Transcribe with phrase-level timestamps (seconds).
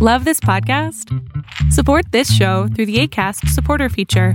[0.00, 1.12] Love this podcast?
[1.72, 4.34] Support this show through the ACAST supporter feature.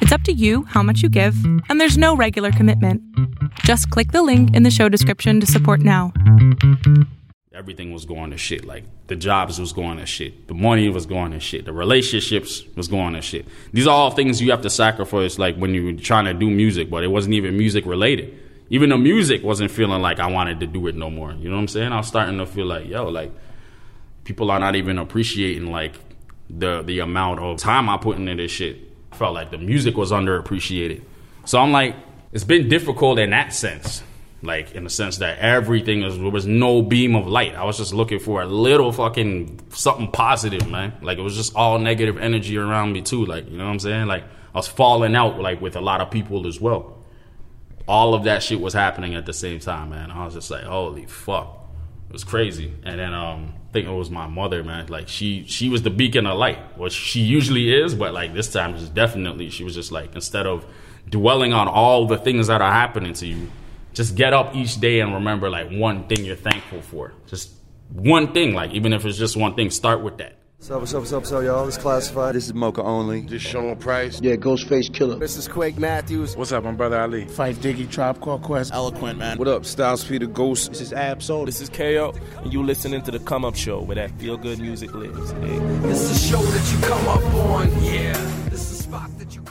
[0.00, 1.36] It's up to you how much you give,
[1.68, 3.00] and there's no regular commitment.
[3.60, 6.12] Just click the link in the show description to support now.
[7.54, 8.64] Everything was going to shit.
[8.64, 10.48] Like the jobs was going to shit.
[10.48, 11.66] The money was going to shit.
[11.66, 13.46] The relationships was going to shit.
[13.72, 16.90] These are all things you have to sacrifice like when you're trying to do music,
[16.90, 18.36] but it wasn't even music related.
[18.70, 21.32] Even the music wasn't feeling like I wanted to do it no more.
[21.32, 21.92] You know what I'm saying?
[21.92, 23.30] I was starting to feel like, yo, like
[24.24, 25.94] people are not even appreciating like
[26.50, 28.78] the the amount of time I put into this shit.
[29.12, 31.02] I felt like the music was underappreciated.
[31.44, 31.94] So I'm like,
[32.32, 34.02] it's been difficult in that sense.
[34.42, 37.54] Like in the sense that everything was there was no beam of light.
[37.54, 40.92] I was just looking for a little fucking something positive, man.
[41.00, 43.24] Like it was just all negative energy around me too.
[43.24, 44.06] Like, you know what I'm saying?
[44.06, 46.98] Like I was falling out like with a lot of people as well.
[47.88, 50.10] All of that shit was happening at the same time, man.
[50.10, 51.63] I was just like, holy fuck.
[52.14, 52.72] Was crazy.
[52.84, 54.86] And then um I think it was my mother, man.
[54.86, 58.52] Like she she was the beacon of light, which she usually is, but like this
[58.52, 60.64] time just definitely she was just like instead of
[61.08, 63.50] dwelling on all the things that are happening to you,
[63.94, 67.12] just get up each day and remember like one thing you're thankful for.
[67.26, 67.50] Just
[67.92, 70.36] one thing, like even if it's just one thing, start with that.
[70.64, 71.68] What's up, what's up, what's up, what's up, y'all?
[71.68, 72.34] It's Classified.
[72.34, 73.20] This is Moka Only.
[73.20, 74.18] This Sean Price.
[74.22, 75.20] Yeah, Ghostface Killah.
[75.20, 76.38] This is Quake Matthews.
[76.38, 77.26] What's up, my brother Ali?
[77.26, 78.72] Phife Diggy, Tribe Called Quest.
[78.72, 79.36] Eloquent, man.
[79.36, 80.70] What up, Styles P the Ghost?
[80.70, 81.44] This is Ab Soul.
[81.44, 82.14] This is KO.
[82.38, 85.32] And you listening to the Come Up Show where that feel good music lives.
[85.32, 85.58] Hey.
[85.80, 87.84] This is the show that you come up on.
[87.84, 88.14] Yeah.
[88.48, 89.43] This is the spot that you come up strong.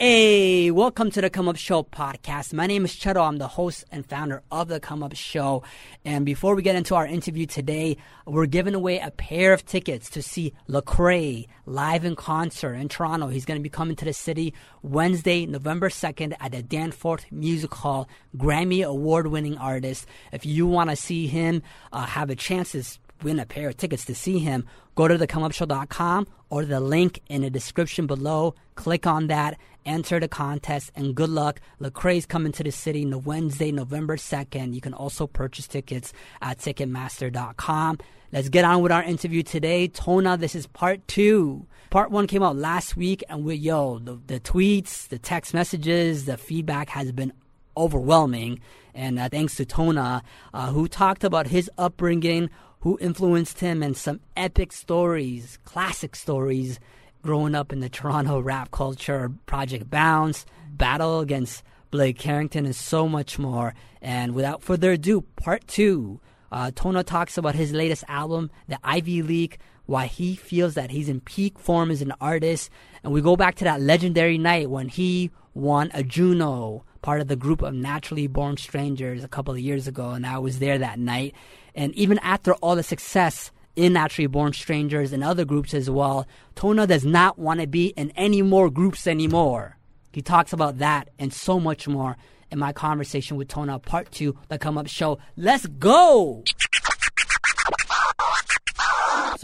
[0.00, 2.52] Hey, welcome to the Come Up Show podcast.
[2.52, 3.26] My name is Cheto.
[3.26, 5.62] I'm the host and founder of the Come Up Show.
[6.04, 10.10] And before we get into our interview today, we're giving away a pair of tickets
[10.10, 13.28] to see Lecrae live in concert in Toronto.
[13.28, 17.72] He's going to be coming to the city Wednesday, November 2nd at the Danforth Music
[17.72, 18.08] Hall.
[18.36, 20.06] Grammy award winning artist.
[20.32, 22.82] If you want to see him, uh, have a chance to
[23.22, 27.42] win a pair of tickets to see him, go to thecomeupshow.com or the link in
[27.42, 28.54] the description below.
[28.74, 31.60] Click on that, enter the contest, and good luck.
[31.80, 34.74] Lecrae's coming to the city no Wednesday, November 2nd.
[34.74, 37.98] You can also purchase tickets at Ticketmaster.com.
[38.32, 39.88] Let's get on with our interview today.
[39.88, 41.66] Tona, this is part two.
[41.90, 46.24] Part one came out last week, and we, yo, the, the tweets, the text messages,
[46.24, 47.32] the feedback has been
[47.76, 48.60] overwhelming.
[48.92, 50.22] And uh, thanks to Tona,
[50.52, 52.50] uh, who talked about his upbringing,
[52.84, 56.78] who influenced him, and some epic stories, classic stories,
[57.22, 63.08] growing up in the Toronto rap culture, Project Bounce, battle against Blake Carrington, and so
[63.08, 63.74] much more.
[64.02, 66.20] And without further ado, part two.
[66.52, 69.56] Uh, Tona talks about his latest album, The Ivy League,
[69.86, 72.68] why he feels that he's in peak form as an artist.
[73.02, 77.28] And we go back to that legendary night when he won a Juno, part of
[77.28, 80.10] the group of Naturally Born Strangers a couple of years ago.
[80.10, 81.34] And I was there that night.
[81.74, 86.26] And even after all the success in Naturally Born Strangers and other groups as well,
[86.54, 89.76] Tona does not want to be in any more groups anymore.
[90.12, 92.16] He talks about that and so much more
[92.50, 95.18] in my conversation with Tona, part two, the come up show.
[95.36, 96.44] Let's go!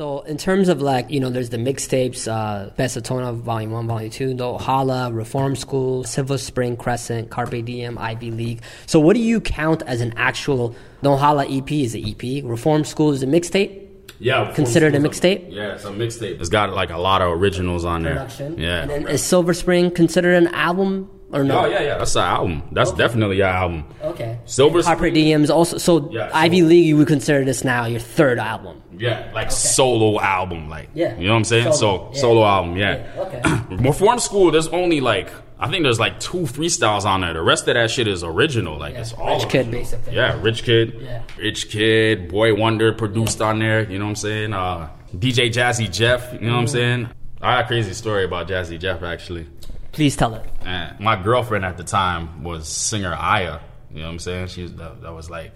[0.01, 3.73] So in terms of like, you know, there's the mixtapes, uh, Best of Tona, Volume
[3.73, 8.63] 1, Volume 2, No Hala, Reform School, Silver Spring Crescent, Carpe Diem, Ivy League.
[8.87, 12.43] So what do you count as an actual No Hala EP is an EP?
[12.43, 13.89] Reform School is a mixtape?
[14.19, 15.53] Yeah, considered a mixtape.
[15.53, 16.41] Yeah, it's a mixtape.
[16.41, 18.15] It's got like a lot of originals on there.
[18.15, 18.59] Production.
[18.59, 18.81] Yeah.
[18.81, 21.61] And then is Silver Spring considered an album or no?
[21.61, 22.63] Oh yeah, yeah, that's an album.
[22.73, 22.99] That's Okay.
[22.99, 23.85] definitely an album.
[24.03, 24.39] Okay.
[24.47, 24.83] Silver.
[25.11, 26.87] Diem is also so Yeah, Ivy so- League.
[26.87, 28.83] You would consider this now your third album.
[28.99, 31.17] Yeah, like solo album, like Yeah.
[31.17, 31.73] you know what I'm saying.
[31.73, 32.21] Solo, So yeah.
[32.21, 32.99] solo album, yeah.
[33.17, 33.77] Yeah, okay.
[33.89, 35.31] Reform School, there's only like
[35.63, 37.35] I think there's like two freestyles on there.
[37.35, 38.79] The rest of that shit is original.
[38.79, 40.15] Like it's all Rich Kidd, basically.
[40.17, 40.97] Yeah, Rich Kidd.
[41.03, 41.23] Yeah.
[41.39, 43.83] Rich Kidd, Boy Wonder produced on there.
[43.91, 44.53] You know what I'm saying?
[44.55, 46.33] Uh, DJ Jazzy Jeff.
[46.33, 46.69] You know what I'm Mm.
[46.71, 47.09] saying?
[47.43, 49.47] I got a crazy story about Jazzy Jeff actually.
[49.93, 50.45] Please tell it.
[50.63, 53.59] And my girlfriend at the time was singer Aya.
[53.91, 54.47] You know what I'm saying?
[54.49, 55.53] She was, that, that was like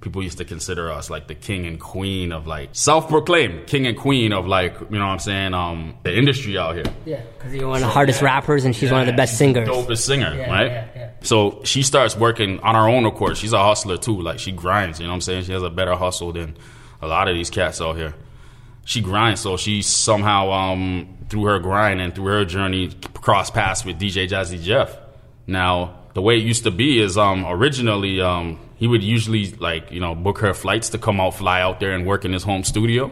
[0.00, 3.98] people used to consider us like the king and queen of like self-proclaimed king and
[3.98, 6.84] queen of like you know what I'm saying um the industry out here.
[7.04, 9.68] Yeah, because you're one of the hardest rappers and she's one of the best singers.
[9.68, 10.66] Dopest singer, Yeah, right?
[10.70, 11.10] yeah, yeah.
[11.22, 13.38] So she starts working on her own, of course.
[13.38, 14.20] She's a hustler too.
[14.20, 15.44] Like she grinds, you know what I'm saying?
[15.44, 16.56] She has a better hustle than
[17.02, 18.14] a lot of these cats out here.
[18.84, 23.84] She grinds, so she somehow, um, through her grind and through her journey, cross paths
[23.84, 24.96] with DJ Jazzy Jeff.
[25.46, 29.90] Now, the way it used to be is, um, originally, um, he would usually like,
[29.90, 32.42] you know, book her flights to come out, fly out there and work in his
[32.42, 33.10] home studio.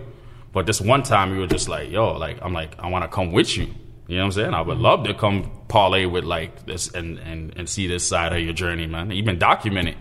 [0.52, 3.08] But this one time, we were just like, yo, like, I'm like, I want to
[3.08, 3.66] come with you.
[4.08, 4.54] You know what I'm saying?
[4.54, 8.32] I would love to come parlay with like this and, and, and see this side
[8.32, 9.10] of your journey, man.
[9.10, 9.96] Even document it,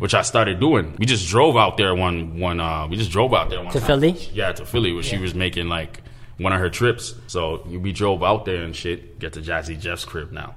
[0.00, 0.96] which I started doing.
[0.98, 2.58] We just drove out there one one.
[2.58, 3.86] Uh, we just drove out there one To time.
[3.86, 4.10] Philly?
[4.32, 6.02] Yeah, to Philly, where she was making like
[6.38, 7.14] one of her trips.
[7.26, 9.18] So we drove out there and shit.
[9.18, 10.54] Get to Jazzy Jeff's crib now.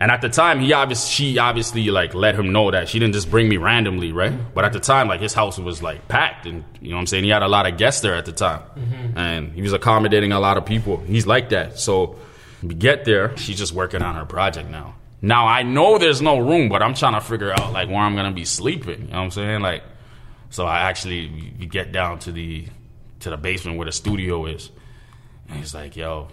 [0.00, 3.14] And at the time, he obviously she obviously like let him know that she didn't
[3.14, 4.32] just bring me randomly, right?
[4.52, 7.06] But at the time, like his house was like packed, and you know what I'm
[7.06, 7.22] saying.
[7.22, 9.16] He had a lot of guests there at the time, mm-hmm.
[9.16, 10.96] and he was accommodating a lot of people.
[10.96, 11.78] He's like that.
[11.78, 12.16] So
[12.64, 14.96] we get there, she's just working on her project now.
[15.20, 18.16] Now I know there's no room, but I'm trying to figure out like where I'm
[18.16, 19.02] gonna be sleeping.
[19.02, 19.60] You know what I'm saying?
[19.60, 19.84] Like,
[20.50, 22.66] so I actually we get down to the
[23.20, 24.68] to the basement where the studio is,
[25.52, 26.28] and he's like, "Yo,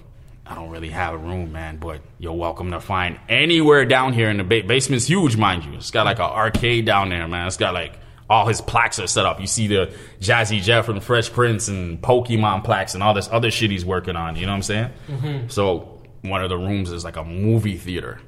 [0.45, 4.29] I don't really have a room, man, but you're welcome to find anywhere down here
[4.29, 5.73] in the ba- basement's huge, mind you.
[5.75, 7.45] It's got like an arcade down there, man.
[7.47, 7.99] It's got like
[8.29, 9.39] all his plaques are set up.
[9.39, 13.51] You see the Jazzy Jeff and Fresh Prince and Pokemon plaques and all this other
[13.51, 14.35] shit he's working on.
[14.35, 14.89] You know what I'm saying?
[15.07, 15.47] Mm-hmm.
[15.49, 18.19] So one of the rooms is like a movie theater.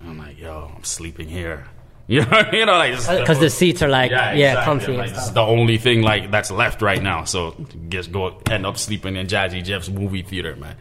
[0.00, 1.66] I'm like, yo, I'm sleeping here.
[2.14, 4.64] You know, you know, like Because the seats are like, yeah, exactly.
[4.64, 4.92] comfy.
[4.96, 5.34] Like, and this is stuff.
[5.34, 7.24] the only thing like that's left right now.
[7.24, 7.54] So
[7.90, 10.76] just go end up sleeping in Jazzy Jeff's movie theater, man.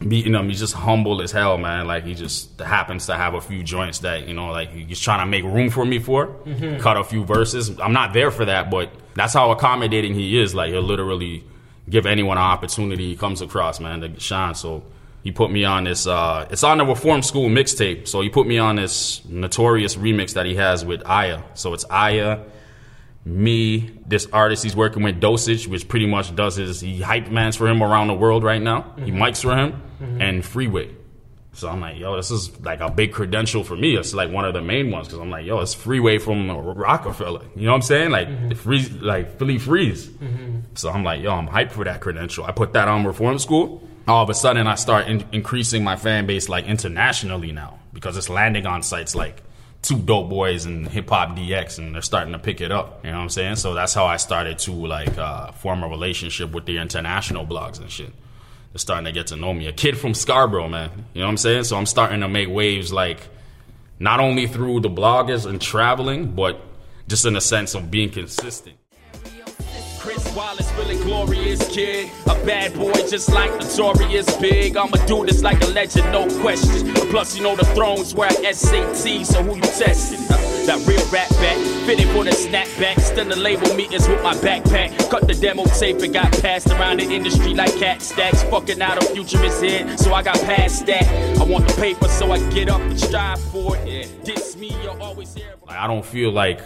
[0.00, 1.86] Meeting him, he's just humble as hell, man.
[1.86, 5.20] Like he just happens to have a few joints that you know, like he's trying
[5.20, 6.26] to make room for me for.
[6.26, 6.80] Mm-hmm.
[6.80, 7.78] Cut a few verses.
[7.78, 10.52] I'm not there for that, but that's how accommodating he is.
[10.52, 11.44] Like he'll literally
[11.88, 14.56] give anyone an opportunity he comes across, man, to shine.
[14.56, 14.82] So
[15.22, 16.06] he put me on this.
[16.06, 18.08] Uh, it's on the Reform School mixtape.
[18.08, 21.42] So he put me on this notorious remix that he has with Aya.
[21.54, 22.40] So it's Aya,
[23.24, 27.56] me, this artist he's working with, Dosage, which pretty much does his he hype mans
[27.56, 28.94] for him around the world right now.
[28.96, 29.22] He mm-hmm.
[29.22, 30.20] mics for him, mm-hmm.
[30.20, 30.90] and Freeway.
[31.54, 33.94] So I'm like, yo, this is like a big credential for me.
[33.94, 37.44] It's like one of the main ones because I'm like, yo, it's Freeway from Roc-A-Fella.
[37.54, 38.10] You know what I'm saying?
[38.10, 38.48] Like mm-hmm.
[38.48, 40.10] the freeze, like Philly Freeze.
[40.74, 42.44] So I'm like, yo, I'm hyped for that credential.
[42.44, 43.86] I put that on Reform School.
[44.08, 48.16] All of a sudden, I start in- increasing my fan base like internationally now because
[48.16, 49.42] it's landing on sites like
[49.82, 53.04] 2DopeBoyz and Hip Hop DX, and they're starting to pick it up.
[53.04, 53.56] You know what I'm saying?
[53.56, 57.80] So that's how I started to like uh, form a relationship with the international blogs
[57.80, 58.12] and shit.
[58.72, 59.66] They're starting to get to know me.
[59.66, 60.90] A kid from Scarborough, man.
[61.12, 61.64] You know what I'm saying?
[61.64, 63.28] So I'm starting to make waves like
[63.98, 66.60] not only through the bloggers and traveling, but
[67.08, 68.76] just in a sense of being consistent.
[70.34, 72.10] Wallace feeling glorious, kid.
[72.24, 74.76] A bad boy just like Notorious Big.
[74.76, 76.94] I'ma do this like a legend, no question.
[77.10, 80.20] Plus, you know the thrones where SAT, so who you testing?
[80.30, 81.56] Uh, That real rap back,
[81.86, 83.00] fitting for the snapback.
[83.00, 84.96] Still the label meetings with my backpack.
[85.10, 88.42] Cut the demo tape and got passed around the industry like Kat Stacks.
[88.44, 91.04] Fucking out a futurist head, so I got past that.
[91.40, 94.24] I want the paper, so I get up and strive for it.
[94.24, 95.54] Diss me, you'll always hear.
[95.68, 96.60] I don't feel like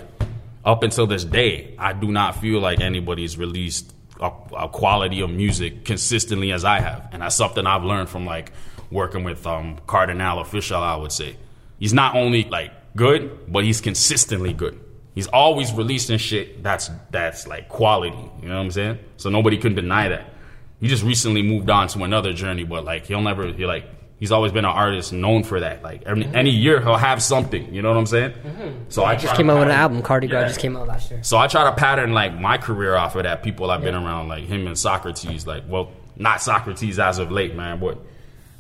[0.67, 5.31] up until this day, I do not feel like anybody's released a, a quality of
[5.31, 8.53] music consistently as I have, and that's something I've learned from like
[8.91, 10.83] working with um, Kardinal Offishall.
[10.83, 11.37] I would say
[11.79, 14.81] he's not only like good, but he's consistently good.
[15.15, 18.17] He's always releasing shit that's that's like quality.
[18.43, 18.99] You know what I'm saying?
[19.19, 20.35] So nobody can deny that.
[20.81, 23.53] He just recently moved on to another journey, but like he'll never.
[23.53, 23.87] He like
[24.19, 25.83] he's always been an artist known for that.
[25.83, 27.73] Like every, any year he'll have something.
[27.75, 28.33] You know what I'm saying?
[28.33, 28.71] Mm-hmm.
[28.89, 30.03] So I Just came out with an album.
[30.03, 30.47] Kardi Yeah.
[30.47, 31.23] just came out last year.
[31.23, 33.43] So I try to pattern like my career off of that.
[33.43, 35.47] People I've been around, like him and Saukrates.
[35.47, 37.99] Like, well, not Saukrates as of late, man, but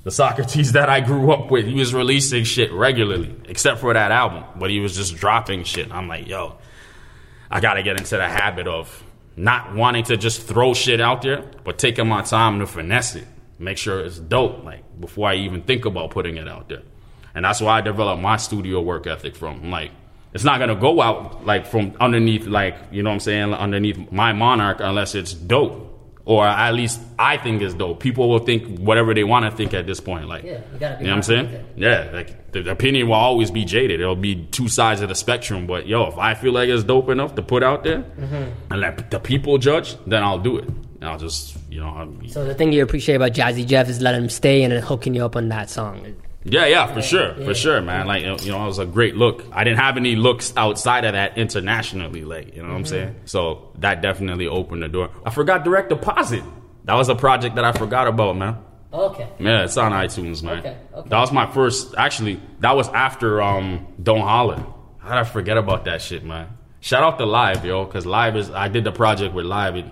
[0.04, 1.66] the Saukrates that I grew up with.
[1.66, 4.44] He was releasing shit regularly, except for that album.
[4.56, 5.90] But he was just dropping shit.
[5.92, 6.58] I'm like, yo,
[7.50, 9.02] I got to get into the habit of
[9.36, 13.26] not wanting to just throw shit out there, but taking my time to finesse it,
[13.58, 16.82] make sure it's dope, like before I even think about putting it out there.
[17.34, 19.70] And that's why I developed my studio work ethic from.
[19.70, 19.90] Like,
[20.32, 24.10] it's not gonna go out like from underneath, like you know what I'm saying, underneath
[24.12, 25.84] my monarch unless it's dope.
[26.24, 28.00] Or at least I think it's dope.
[28.00, 30.26] People will think whatever they want to think at this point.
[30.26, 31.64] Like, Yeah, you gotta you know what I'm saying?
[31.76, 34.00] Yeah, like the opinion will always be jaded.
[34.00, 35.68] It'll be two sides of the spectrum.
[35.68, 38.72] But yo, if I feel like it's dope enough to put out there Mm-hmm.
[38.72, 40.68] and let the people judge, then I'll do it.
[41.06, 44.22] I'll just, you know, I'll, So the thing you appreciate about Jazzy Jeff is letting
[44.22, 46.14] him stay and then hooking you up on that song.
[46.44, 48.06] yeah, yeah, for sure, for sure, man.
[48.06, 49.44] Like, you know, it was a great look.
[49.52, 53.14] I didn't have any looks outside of that internationally, like, you know what I'm saying?
[53.24, 55.10] So that definitely opened the door.
[55.24, 56.42] I forgot Direct Deposit.
[56.84, 58.58] That was a project that I forgot about, man.
[58.92, 59.28] Okay.
[59.40, 60.58] Yeah, it's on iTunes, man.
[60.60, 61.08] Okay, okay.
[61.08, 61.94] That was my first.
[61.98, 64.64] Actually, that was after um, Don't Holler.
[64.98, 66.48] How did I forget about that shit, man?
[66.80, 68.50] Shout out to Live, yo, because Live is.
[68.50, 69.74] I did the project with Live.
[69.74, 69.90] And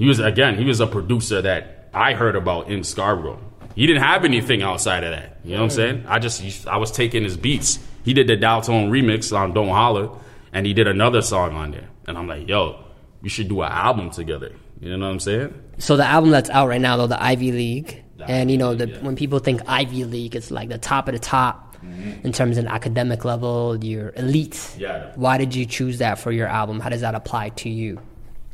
[0.00, 0.56] he was again.
[0.56, 3.38] He was a producer that I heard about in Scarborough.
[3.74, 5.40] He didn't have anything outside of that.
[5.44, 6.04] You know what I'm saying?
[6.08, 7.78] I just I was taking his beats.
[8.02, 10.08] He did the Daltone remix on Don't Holler,
[10.54, 11.90] and he did another song on there.
[12.06, 12.82] And I'm like, yo,
[13.20, 14.52] we should do an album together.
[14.80, 15.62] You know what I'm saying?
[15.76, 18.86] So the album that's out right now, though, the Ivy League, And you know, the,
[19.00, 21.76] when people think Ivy League, it's like the top of the top
[22.24, 23.76] in terms of academic level.
[23.84, 24.52] You're elite.
[24.52, 24.80] Mm-hmm.
[24.80, 25.12] Yeah.
[25.16, 26.80] Why did you choose that for your album?
[26.80, 28.00] How does that apply to you?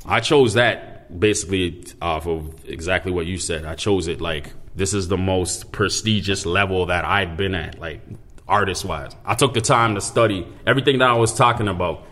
[0.04, 3.64] I chose that basically off of exactly what you said.
[3.64, 8.02] I chose it like this is the most prestigious level that I'd been at, like
[8.46, 9.12] artist wise.
[9.24, 12.04] I took the time to study everything that I was talking about.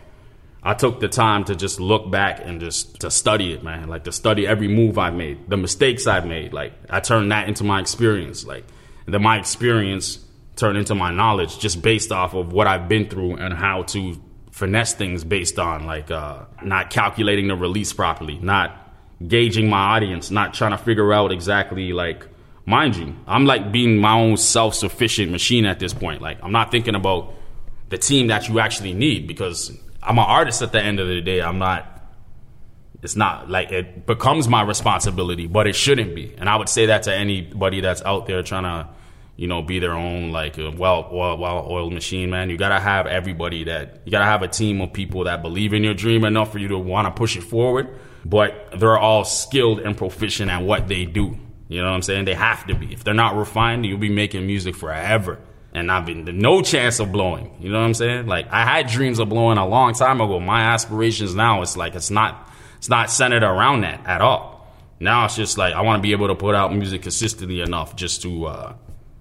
[0.63, 3.89] I took the time to just look back and just to study it, man.
[3.89, 6.55] Like to study every move I made, the mistakes I've made.
[6.55, 8.47] Like I turned that into my experience.
[8.47, 8.65] Like
[9.07, 10.25] then my experience
[10.57, 14.21] turned into my knowledge just based off of what I've been through and how to
[14.53, 18.84] finesse things based on like uh, not calculating the release properly, not
[19.27, 22.27] gauging my audience, not trying to figure out exactly like
[22.67, 26.23] mind you, I'm like being my own self-sufficient machine at this point.
[26.23, 27.35] Like I'm not thinking about
[27.89, 29.71] the team that you actually need because
[30.03, 31.41] I'm an artist at the end of the day.
[31.41, 31.91] I'm not
[33.03, 36.35] it's not like it becomes my responsibility, but it shouldn't be.
[36.39, 38.89] And I would say that to anybody that's out there trying to,
[39.37, 42.49] you know, be their own like uh, well well well oiled machine, man.
[42.49, 45.85] You gotta have everybody that you gotta have a team of people that believe in
[45.85, 47.95] your dream enough for you to want to push it forward.
[48.25, 51.39] But they're all skilled and proficient at what they do.
[51.69, 52.25] You know what I'm saying?
[52.25, 52.93] They have to be.
[52.93, 55.41] If they're not refined, you'll be making music forever.
[55.73, 57.57] And I've been no chance of blowing.
[57.61, 58.27] You know what I'm saying?
[58.27, 60.39] Like I had dreams of blowing a long time ago.
[60.39, 64.73] My aspirations now, it's like it's not it's not centered around that at all.
[65.01, 67.97] Now it's just like I want to be able to put out music consistently enough
[67.97, 68.75] just to uh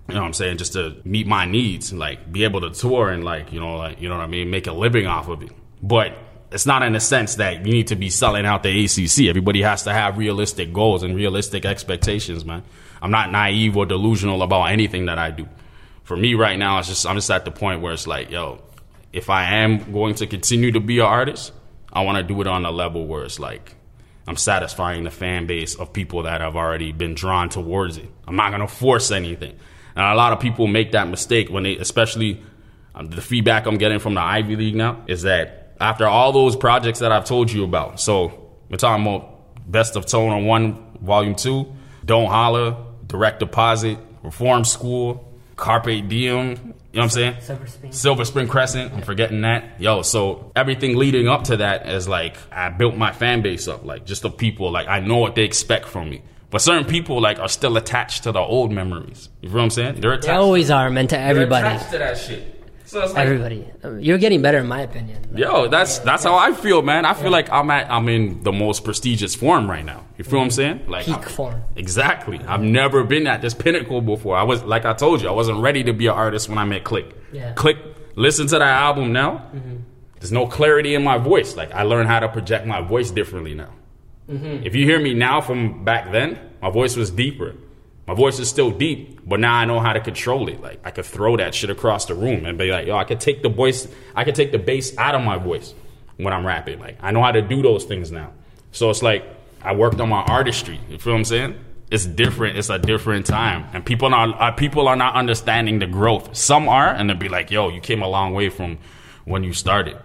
[0.07, 3.09] you know what I'm saying, just to meet my needs, like be able to tour
[3.09, 5.41] and like, you know, like you know what I mean, make a living off of
[5.41, 5.49] it.
[5.81, 6.15] But
[6.53, 9.27] it's not in the sense that you need to be selling out the ACC.
[9.27, 12.63] Everybody has to have realistic goals and realistic expectations, man.
[13.01, 15.47] I'm not naive or delusional about anything that I do.
[16.03, 18.61] For me right now, it's just I'm just at the point where it's like, yo,
[19.11, 21.51] if I am going to continue to be an artist,
[21.91, 23.75] I want to do it on a level where it's like
[24.27, 28.09] I'm satisfying the fan base of people that have already been drawn towards it.
[28.27, 29.57] I'm not gonna force anything.
[29.95, 32.41] And a lot of people make that mistake when they, especially
[32.95, 36.55] um, the feedback I'm getting from the Ivy League now is that after all those
[36.55, 41.35] projects that I've told you about, so we're talking about Best of Tona One, Volume
[41.35, 41.73] Two,
[42.05, 46.07] Don't Holler, Direct Deposit, Reform School, Carpe Diem.
[46.13, 47.35] You know what I'm saying?
[47.41, 47.91] Silver Spring.
[47.91, 48.93] Silver Spring Crescent.
[48.93, 49.81] I'm forgetting that.
[49.81, 53.83] Yo, so everything leading up to that is like I built my fan base up,
[53.83, 54.71] like just the people.
[54.71, 56.21] Like I know what they expect from me.
[56.49, 59.27] But certain people like are still attached to the old memories.
[59.41, 60.01] You feel what I'm saying?
[60.01, 60.27] They're attached.
[60.27, 61.65] They always are meant to they're everybody.
[61.67, 62.52] attached to that shit.
[62.93, 63.67] So it's like, Everybody.
[64.05, 65.35] You're getting better, in my opinion.
[65.35, 67.05] Yo, that's that's how I feel, man.
[67.05, 70.05] I feel like I'm at I'm in the most prestigious form right now.
[70.15, 70.55] You feel what I'm mm-hmm.
[70.55, 70.87] saying?
[70.87, 71.61] Like Peak I'm- form.
[71.75, 72.39] Exactly.
[72.47, 74.37] I've never been at this pinnacle before.
[74.37, 76.65] I was like I told you, I wasn't ready to be an artist when I
[76.65, 77.07] met Click.
[77.31, 77.53] Yeah.
[77.53, 77.77] Click.
[78.15, 79.37] Listen to that album now.
[79.55, 79.77] Mm-hmm.
[80.19, 81.55] There's no clarity in my voice.
[81.55, 83.71] Like I learned how to project my voice differently now.
[84.29, 84.67] Mm-hmm.
[84.67, 87.55] If you hear me now from back then, my voice was deeper.
[88.07, 90.61] My voice is still deep, but now I know how to control it.
[90.61, 93.21] Like I could throw that shit across the room and be like, yo, I could
[93.21, 95.73] take the voice, I could take the bass out of my voice
[96.17, 96.79] when I'm rapping.
[96.79, 98.31] Like I know how to do those things now.
[98.71, 99.23] So it's like
[99.61, 100.79] I worked on my artistry.
[100.89, 101.59] You feel what I'm saying?
[101.91, 102.57] It's different.
[102.57, 106.35] It's a different time, and people are uh, people are not understanding the growth.
[106.35, 108.79] Some are, and they'll be like, "Yo, you came a long way from
[109.25, 109.97] when you started."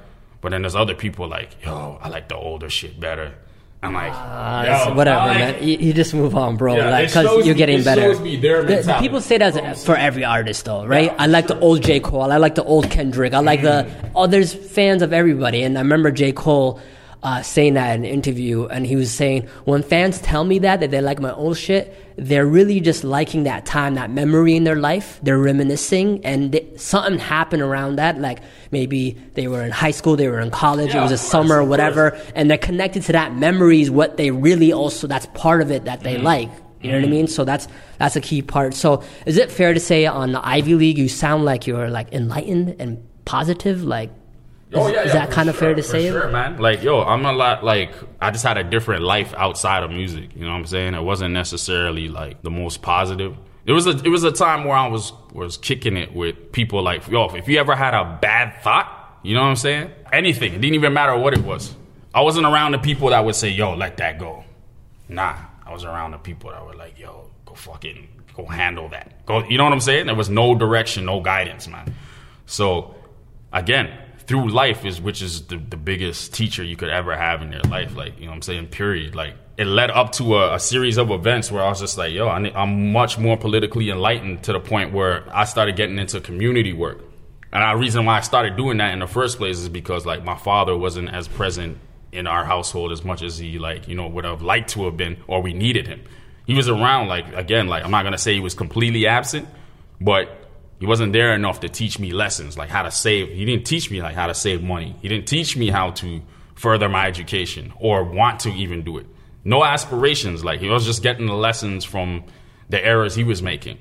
[0.43, 3.35] But then there's other people like, "Yo, I like the older shit better."
[3.81, 5.63] I'm like, Uh, whatever, I man.
[5.63, 6.77] You, you just move on, bro.
[6.77, 8.19] Yeah, like, because you're getting it better.
[8.21, 11.15] me The- people say that for every artist, though, right?
[11.17, 12.01] I like the old J.
[12.01, 12.33] Cole.
[12.33, 13.35] I like the old Kendrick.
[13.35, 13.87] I like the.
[14.17, 15.63] Oh, there's fans of everybody.
[15.63, 16.33] And I remember J.
[16.33, 16.81] Cole
[17.23, 20.81] uh, saying that in an interview, and he was saying, when fans tell me that,
[20.81, 24.65] that they like my old shit, they're really just liking that time, that memory in
[24.65, 25.19] their life.
[25.23, 28.21] They're reminiscing, and they, something happened around that.
[28.21, 31.17] Like maybe they were in high school, they were in college, Yeah, it was a
[31.17, 35.27] course, summer or whatever, and they're connected to that memories, what they really also, that's
[35.35, 36.05] part of it that Mm-hmm.
[36.05, 36.51] they like.
[36.81, 37.27] You know what I mean?
[37.27, 37.67] So that's
[37.99, 38.73] that's a key part.
[38.73, 42.13] So is it fair to say on the Ivy League you sound like you're like
[42.13, 43.83] enlightened and positive?
[43.83, 44.28] Like, is,
[44.75, 46.09] Oh, yeah, is yeah, that kind of sure, fair to say?
[46.09, 46.59] Sure, man.
[46.59, 50.35] Like, yo, I'm a lot like I just had a different life outside of music.
[50.35, 50.95] You know what I'm saying?
[50.95, 53.37] It wasn't necessarily like the most positive.
[53.65, 56.83] It was a it was a time where I was was kicking it with people
[56.83, 57.29] like yo.
[57.35, 59.91] If you ever had a bad thought, you know what I'm saying?
[60.13, 60.53] Anything.
[60.53, 61.75] It didn't even matter what it was.
[62.15, 64.45] I wasn't around the people that would say, yo, let that go.
[65.09, 69.25] Nah, I was around the people that were like, yo, go fucking go handle that.
[69.27, 70.07] Go, you know what I'm saying?
[70.07, 71.95] There was no direction, no guidance, man.
[72.47, 72.95] So
[73.53, 73.91] again,
[74.29, 77.63] through life is which is the, the biggest teacher you could ever have in your
[77.63, 77.97] life.
[77.97, 78.67] Like, you know what I'm saying?
[78.69, 79.15] Period.
[79.15, 82.13] Like it led up to a, a series of events where I was just like,
[82.13, 86.21] yo, I I'm much more politically enlightened to the point where I started getting into
[86.21, 87.01] community work.
[87.51, 90.23] And the reason why I started doing that in the first place is because like
[90.23, 91.79] my father wasn't as present
[92.13, 94.99] in our household as much as he like, you know, would have liked to have
[94.99, 96.03] been or we needed him.
[96.47, 97.09] he was around.
[97.09, 99.49] Like again, like I'm not gonna say he was completely absent,
[99.99, 100.38] but
[100.79, 103.31] he wasn't there enough to teach me lessons like how to save.
[103.31, 104.95] He didn't teach me like how to save money.
[105.03, 106.23] He didn't teach me how to
[106.55, 109.07] further my education or want to even do it.
[109.45, 110.45] No aspirations.
[110.45, 112.25] Like he was just getting the lessons from
[112.69, 113.79] the errors he was making.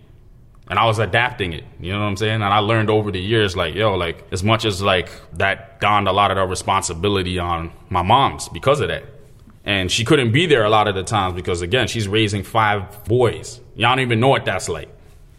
[0.69, 1.63] And I was adapting it.
[1.79, 2.35] You know what I'm saying?
[2.35, 6.09] And I learned over the years, like, yo, like, as much as like that dawned
[6.09, 9.03] a lot of the responsibility on my mom's because of that.
[9.63, 13.05] And she couldn't be there a lot of the times because again, she's raising five
[13.05, 13.61] boys.
[13.75, 14.89] Y'all don't even know what that's like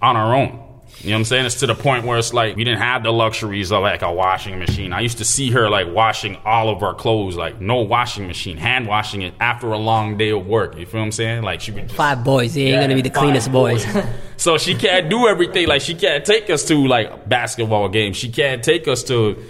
[0.00, 0.67] on her own.
[1.00, 1.46] You know what I'm saying?
[1.46, 4.12] It's to the point where it's like we didn't have the luxuries of like a
[4.12, 4.92] washing machine.
[4.92, 8.56] I used to see her like washing all of our clothes, like no washing machine,
[8.56, 10.76] hand washing it after a long day of work.
[10.76, 11.42] You feel what I'm saying?
[11.44, 12.54] Like she would just, Five boys.
[12.54, 13.86] He ain't gonna be the cleanest boys.
[14.36, 15.68] so she can't do everything.
[15.68, 18.16] Like she can't take us to like basketball games.
[18.16, 19.40] She can't take us to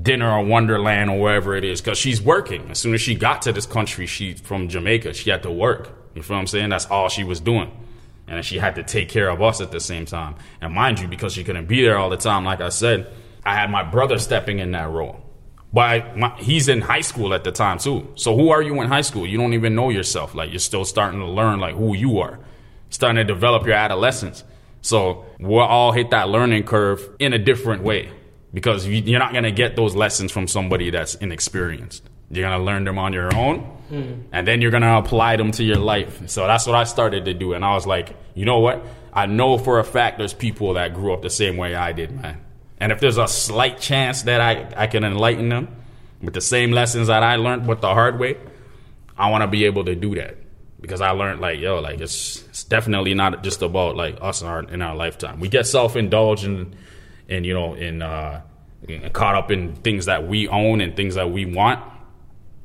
[0.00, 2.70] dinner or Wonderland or wherever it is because she's working.
[2.70, 5.14] As soon as she got to this country, she from Jamaica.
[5.14, 5.90] She had to work.
[6.14, 6.68] You feel what I'm saying?
[6.68, 7.70] That's all she was doing.
[8.28, 10.36] And she had to take care of us at the same time.
[10.60, 13.10] And mind you, because she couldn't be there all the time, like I said,
[13.44, 15.24] I had my brother stepping in that role.
[15.72, 18.08] But I, my, he's in high school at the time too.
[18.14, 19.26] So who are you in high school?
[19.26, 20.34] You don't even know yourself.
[20.34, 22.38] Like you're still starting to learn like who you are,
[22.90, 24.44] starting to develop your adolescence.
[24.80, 28.10] So we'll all hit that learning curve in a different way
[28.54, 32.07] because you, you're not gonna get those lessons from somebody that's inexperienced.
[32.30, 33.76] You're gonna learn them on your own,
[34.32, 36.28] and then you're gonna apply them to your life.
[36.28, 38.84] So that's what I started to do, and I was like, you know what?
[39.12, 42.10] I know for a fact there's people that grew up the same way I did,
[42.12, 42.40] man.
[42.78, 45.68] And if there's a slight chance that I, I can enlighten them
[46.22, 48.36] with the same lessons that I learned but the hard way,
[49.16, 50.36] I want to be able to do that
[50.80, 54.48] because I learned like yo, like it's it's definitely not just about like us in
[54.48, 55.40] our in our lifetime.
[55.40, 56.76] We get self indulged and
[57.28, 58.42] and you know in uh,
[58.88, 61.82] and caught up in things that we own and things that we want,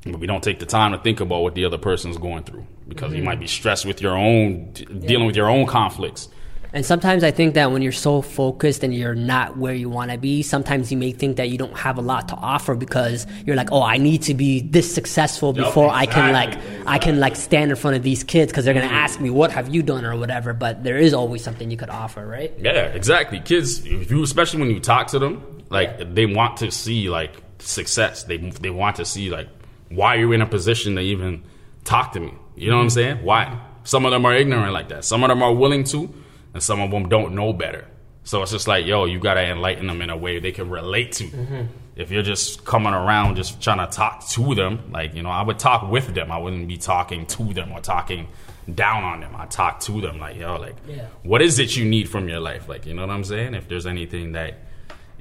[0.06, 2.66] but we don't take the time to think about what the other person's going through
[2.88, 3.26] because you mm-hmm.
[3.26, 6.30] might be stressed with your own dealing with your own conflicts.
[6.76, 10.10] And sometimes I think that when you're so focused and you're not where you want
[10.10, 13.28] to be, sometimes you may think that you don't have a lot to offer because
[13.46, 16.98] you're like, oh, I need to be this successful before I can like exactly, I
[16.98, 18.96] can like stand in front of these kids because they're gonna mm-hmm.
[18.96, 20.54] ask me what have you done or whatever.
[20.54, 22.52] But there is always something you could offer, right?
[22.58, 23.40] Yeah, exactly.
[23.40, 27.36] Kids, if you especially when you talk to them, like they want to see like
[27.60, 28.24] success.
[28.24, 29.48] They they want to see like
[29.96, 31.44] why are you're in a position to even
[31.84, 32.34] talk to me.
[32.56, 32.94] You know what I'm mm-hmm.
[32.94, 33.24] saying?
[33.24, 33.60] Why?
[33.84, 35.06] Some of them are ignorant like that.
[35.06, 36.14] Some of them are willing to,
[36.54, 37.88] and some of them don't know better.
[38.24, 41.12] So it's just like, yo, you gotta enlighten them in a way they can relate
[41.14, 41.26] to.
[41.26, 41.62] Mm-hmm.
[41.96, 45.44] If you're just coming around just trying to talk to them, like you know, I
[45.44, 46.32] would talk with them.
[46.32, 48.28] I wouldn't be talking to them or talking
[48.74, 49.36] down on them.
[49.36, 51.08] I talk to them like, yo, like, Yeah.
[51.24, 52.70] what is it you need from your life?
[52.70, 53.56] Like, you know what I'm saying?
[53.56, 54.56] If there's anything that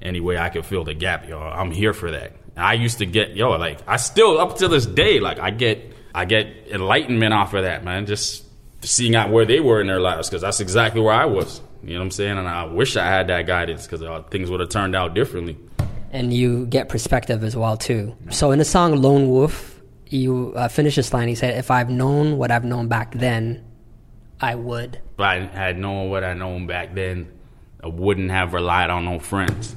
[0.01, 2.33] any way I can fill the gap, yo, I'm here for that.
[2.57, 5.95] I used to get, yo, like I still up to this day, like I get,
[6.15, 8.07] I get enlightenment off of that, man.
[8.07, 8.45] Just
[8.83, 11.61] seeing out where they were in their lives, because that's exactly where I was.
[11.83, 12.39] You know what I'm saying?
[12.39, 15.57] And I wish I had that guidance, because uh, things would have turned out differently.
[16.13, 18.15] And you get perspective as well too.
[18.31, 21.29] So in the song Lone Wolf, you uh, finish this line.
[21.29, 23.65] He said, "If I've known what I've known back then,
[24.39, 27.33] I would." If I had known what I known back then,
[27.83, 29.75] I wouldn't have relied on no friends.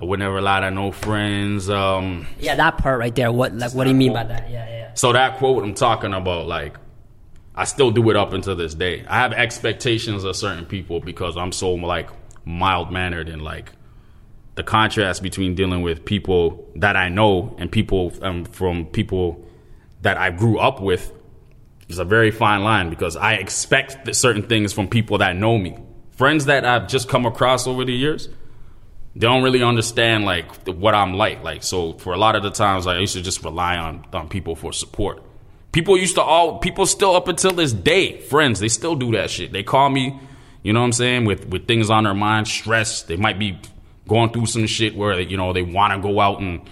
[0.00, 1.70] I wouldn't have relied on no friends.
[1.70, 3.30] Um, Yeah, that part right there.
[3.30, 4.50] What like what do you mean by that?
[4.50, 4.94] Yeah, yeah.
[4.94, 6.76] So that quote I'm talking about, like,
[7.54, 9.04] I still do it up until this day.
[9.08, 12.10] I have expectations of certain people because I'm so like
[12.44, 13.72] mild mannered and like
[14.56, 19.44] the contrast between dealing with people that I know and people um, from people
[20.02, 21.12] that I grew up with
[21.88, 25.76] is a very fine line because I expect certain things from people that know me.
[26.12, 28.28] Friends that I've just come across over the years,
[29.16, 31.42] they don't really understand like what I'm like.
[31.42, 34.04] Like so, for a lot of the times, like, I used to just rely on
[34.12, 35.22] on people for support.
[35.72, 39.30] People used to all people still up until this day, friends, they still do that
[39.30, 39.52] shit.
[39.52, 40.18] They call me,
[40.62, 43.02] you know what I'm saying, with with things on their mind, stress.
[43.02, 43.58] They might be
[44.08, 46.62] going through some shit where you know they want to go out and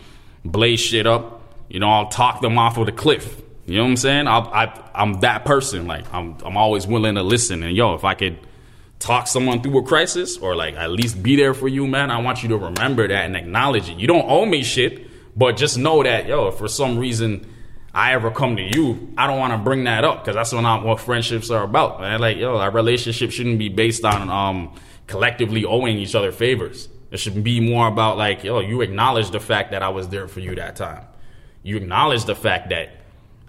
[0.45, 1.41] blaze shit up.
[1.69, 3.41] You know, I'll talk them off of the cliff.
[3.67, 4.27] You know what I'm saying?
[4.27, 5.87] I'll, I I'm that person.
[5.87, 7.63] Like I'm I'm always willing to listen.
[7.63, 8.39] And yo, if I could
[9.03, 12.21] talk someone through a crisis or like at least be there for you, man, I
[12.21, 13.99] want you to remember that and acknowledge it.
[13.99, 17.45] You don't owe me shit, but just know that yo, for some reason
[17.93, 20.65] I ever come to you, I don't want to bring that up because that's what,
[20.65, 22.21] I'm, what friendships are about, man.
[22.21, 24.75] Like yo, our relationship shouldn't be based on um
[25.09, 26.89] collectively owing each other favors.
[27.11, 30.29] It should be more about like yo, you acknowledge the fact that I was there
[30.29, 31.05] for you that time.
[31.65, 32.91] You acknowledge the fact that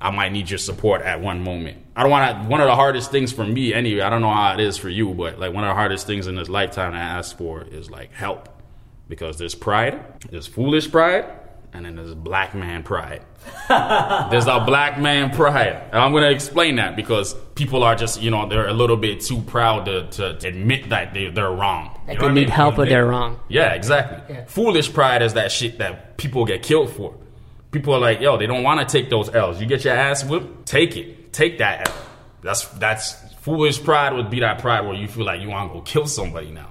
[0.03, 1.77] I might need your support at one moment.
[1.95, 2.49] I don't want to.
[2.49, 4.01] One of the hardest things for me, anyway.
[4.01, 6.27] I don't know how it is for you, but like one of the hardest things
[6.27, 8.49] in this lifetime I ask for is like help,
[9.07, 11.25] because there's pride, there's foolish pride,
[11.71, 13.21] and then there's black man pride.
[13.69, 15.83] there's a black man pride.
[15.91, 18.97] And I'm going to explain that because people are just, you know, they're a little
[18.97, 21.99] bit too proud to, to admit that they, they're wrong.
[22.07, 22.49] Like You know they what I need mean?
[22.49, 23.39] help or They- they're wrong.
[23.49, 24.37] Yeah, exactly.
[24.47, 27.15] Foolish pride is that shit that people get killed for.
[27.73, 29.59] People are like, yo, they don't want to take those L's.
[29.59, 31.33] You get your ass whipped, take it.
[31.33, 31.95] Take that L.
[32.43, 35.79] That's that's foolish pride would be that pride where you feel like you want to
[35.79, 36.69] go kill somebody now.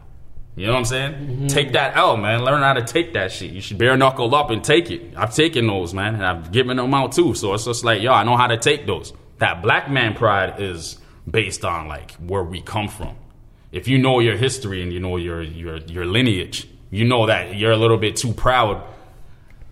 [0.55, 1.13] You know what I'm saying?
[1.15, 1.47] Mm-hmm.
[1.49, 2.45] Take that L, man.
[2.45, 3.51] Learn how to take that shit.
[3.51, 5.17] You should bare knuckle up and take it.
[5.17, 7.35] I've taken those, man, and I've given them out too.
[7.35, 9.13] So it's just like, yo, I know how to take those.
[9.39, 13.17] That black man pride is based on like where we come from.
[13.73, 17.57] If you know your history and you know your your your lineage, you know that
[17.57, 18.85] you're a little bit too proud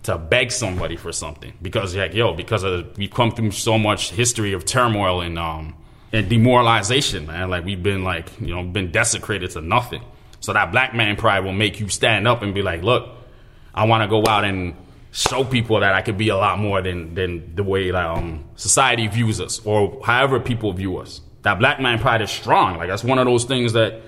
[0.03, 4.11] to beg somebody for something because like yo because of, we've come through so much
[4.11, 5.75] history of turmoil and um
[6.13, 7.49] and demoralization man.
[7.49, 10.03] Like we've been like you know been desecrated to nothing.
[10.39, 13.09] So that black man pride will make you stand up and be like look
[13.73, 14.75] i want to go out and
[15.11, 18.43] show people that i could be a lot more than than the way that um
[18.55, 21.21] society views us or however people view us.
[21.43, 22.77] That black man pride is strong.
[22.77, 24.01] Like that's one of those things that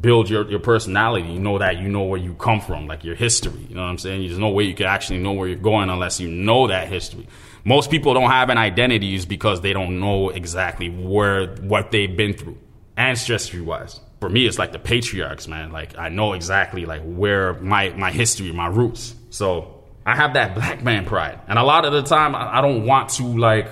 [0.00, 1.28] build your, your personality.
[1.28, 3.66] You know that you know where you come from, like your history.
[3.68, 4.26] You know what I'm saying?
[4.26, 7.26] There's no way you can actually know where you're going unless you know that history.
[7.64, 12.16] Most people don't have an identity is because they don't know exactly where what they've
[12.16, 12.58] been through,
[12.96, 14.00] ancestry wise.
[14.20, 15.70] For me, it's like the patriarchs, man.
[15.70, 19.14] Like I know exactly like where my my history, my roots.
[19.30, 22.60] So I have that black man pride, and a lot of the time I, I
[22.60, 23.68] don't want to like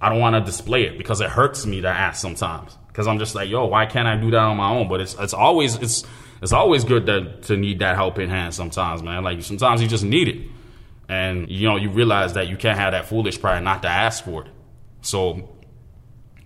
[0.00, 2.76] I don't want to display it because it hurts me to ask sometimes.
[2.88, 4.88] Because I'm just like, yo, why can't I do that on my own?
[4.88, 6.04] But it's it's always it's
[6.42, 9.22] it's always good to to need that helping hand sometimes, man.
[9.22, 10.50] Like sometimes you just need it,
[11.08, 14.24] and you know you realize that you can't have that foolish pride not to ask
[14.24, 14.50] for it.
[15.02, 15.48] So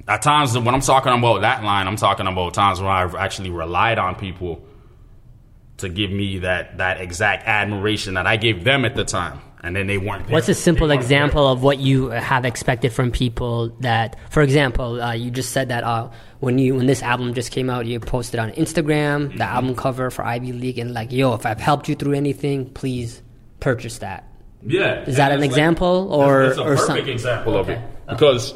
[0.09, 3.51] at times when I'm talking about that line, I'm talking about times when I've actually
[3.51, 4.65] relied on people
[5.79, 9.77] to give me that that exact admiration that I gave them at the time, and
[9.77, 10.27] then they weren't.
[10.27, 10.33] There.
[10.35, 11.19] What's a simple They weren't there.
[11.19, 15.69] example of what you have expected from people that, for example, uh, you just said
[15.69, 16.09] that uh,
[16.41, 19.37] when you when this album just came out, you posted on Instagram Mm-hmm.
[19.39, 22.71] the album cover for Ivy League and like, yo, if I've helped you through anything,
[22.71, 23.23] please
[23.61, 24.25] purchase that.
[24.67, 25.03] Yeah.
[25.05, 27.09] Is that an it's like- example or It's a or perfect something?
[27.09, 27.81] example of it.
[28.09, 28.55] Because,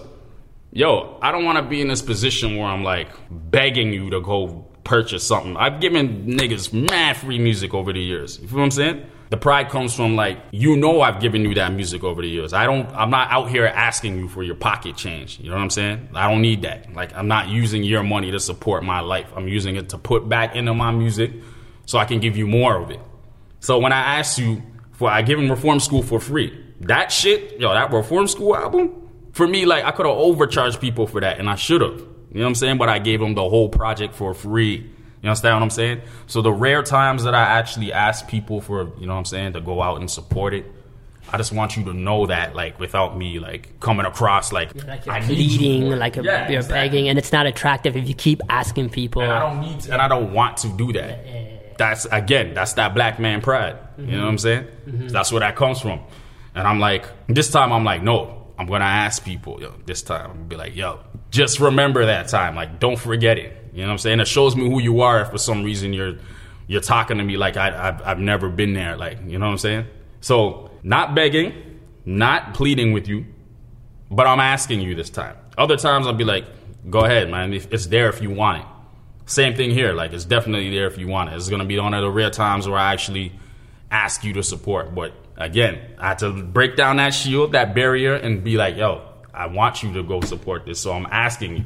[0.72, 4.20] yo, I don't want to be in this position where I'm like begging you to
[4.20, 5.56] go purchase something.
[5.56, 8.38] I've given niggas mad free music over the years.
[8.40, 9.06] You feel what I'm saying?
[9.28, 12.52] The pride comes from like you know I've given you that music over the years.
[12.52, 12.88] I don't.
[12.90, 15.40] I'm not out here asking you for your pocket change.
[15.40, 16.10] You know what I'm saying?
[16.14, 16.92] I don't need that.
[16.94, 19.26] Like I'm not using your money to support my life.
[19.34, 21.32] I'm using it to put back into my music,
[21.86, 23.00] so I can give you more of it.
[23.58, 26.62] So when I asked you for, I given Reform School for free.
[26.82, 31.08] That shit, yo, that Reform School album, for me, like I could have overcharged people
[31.08, 32.15] for that, and I should have.
[32.30, 32.78] You know what I'm saying?
[32.78, 34.90] But I gave them the whole project for free.
[35.22, 36.02] You understand what I'm saying?
[36.26, 39.54] So the rare times that I actually ask people for, you know what I'm saying,
[39.54, 40.66] to go out and support it,
[41.32, 45.06] I just want you to know that, like, without me, like, coming across like, Like
[45.06, 46.88] you're I need you pleading, like you're, Yeah, you're exactly.
[46.88, 49.22] begging, and it's not attractive if you keep asking people.
[49.22, 51.78] And I don't need to, and I don't want to do that.
[51.78, 53.76] That's again, that's that black man pride.
[53.98, 54.38] You know what I'm mm-hmm.
[54.38, 54.66] saying?
[54.86, 55.08] Mm-hmm.
[55.08, 56.00] That's where that comes from.
[56.54, 60.30] And I'm like, this time I'm like, no, I'm gonna ask people, yo, this time
[60.30, 62.54] I'm gonna be like, yo, just remember that time.
[62.54, 63.56] Like, don't forget it.
[63.72, 64.20] You know what I'm saying?
[64.20, 66.16] It shows me who you are if for some reason you're
[66.66, 68.96] you're talking to me like I, I've, I've never been there.
[68.96, 69.86] Like, you know what I'm saying?
[70.20, 73.26] So, not begging, not pleading with you,
[74.10, 75.36] but I'm asking you this time.
[75.56, 76.44] Other times I'll be like,
[76.90, 77.52] go ahead, man.
[77.52, 78.66] It's there if you want it.
[79.26, 79.92] Same thing here.
[79.92, 81.36] Like, it's definitely there if you want it.
[81.36, 83.32] It's to be one of the rare times where I actually
[83.90, 84.94] ask you to support.
[84.94, 89.02] But again, I had to break down that shield, that barrier, and be like, yo,
[89.32, 90.80] I want you to go support this.
[90.80, 91.64] So I'm asking you,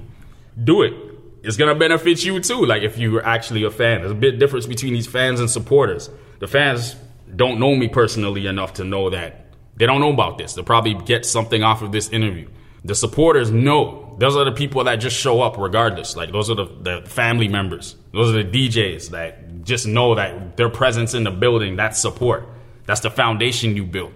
[0.63, 0.95] do it.
[1.43, 2.67] It's to benefit you too.
[2.67, 6.11] Like, if you're actually a fan, there's a bit difference between these fans and supporters.
[6.39, 6.97] The fans
[7.35, 10.53] don't know me personally enough to know that they don't know about this.
[10.53, 12.49] They'll probably get something off of this interview.
[12.85, 14.15] The supporters know.
[14.19, 16.17] Those are the people that just show up regardless.
[16.17, 17.97] Like those are the, the family members.
[18.13, 22.47] Those are the DJs that just know that their presence in the building, that's support.
[22.91, 24.11] That's the foundation you built.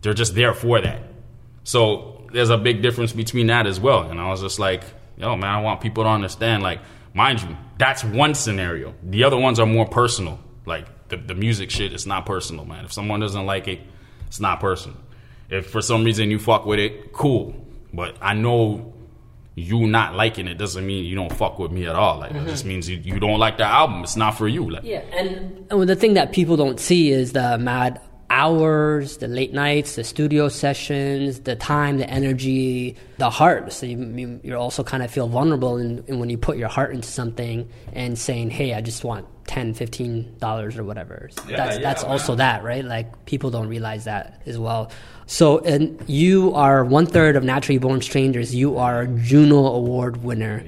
[0.00, 1.02] They're just there for that.
[1.64, 4.04] So there's a big difference between that as well.
[4.04, 4.84] And I was just like,
[5.18, 6.62] yo, man, I want people to understand.
[6.62, 6.80] Like,
[7.12, 8.94] mind you, that's one scenario.
[9.02, 10.40] The other ones are more personal.
[10.64, 12.86] Like the, the music shit is not personal, man.
[12.86, 13.80] If someone doesn't like it,
[14.28, 14.96] it's not personal.
[15.50, 17.54] If for some reason you fuck with it, cool.
[17.92, 18.94] But I know
[19.58, 22.18] you not liking it doesn't mean you don't fuck with me at all.
[22.18, 22.68] Like it just mm-hmm.
[22.68, 24.02] means you, you don't like the album.
[24.02, 24.70] It's not for you.
[24.70, 27.98] Like Yeah, and, and the thing that people don't see is the mad
[28.30, 33.72] hours, the late nights, the studio sessions, the time, the energy, the heart.
[33.72, 36.68] So you, you, you also kind of feel vulnerable in, in when you put your
[36.68, 41.30] heart into something and saying, hey, I just want 10 15 dollars or whatever.
[41.48, 42.84] Yeah, that's yeah, that's also that right?
[42.84, 44.90] Like people don't realize that as well.
[45.26, 48.54] So and you are one third of naturally born strangers.
[48.54, 50.64] You are a juno award winner.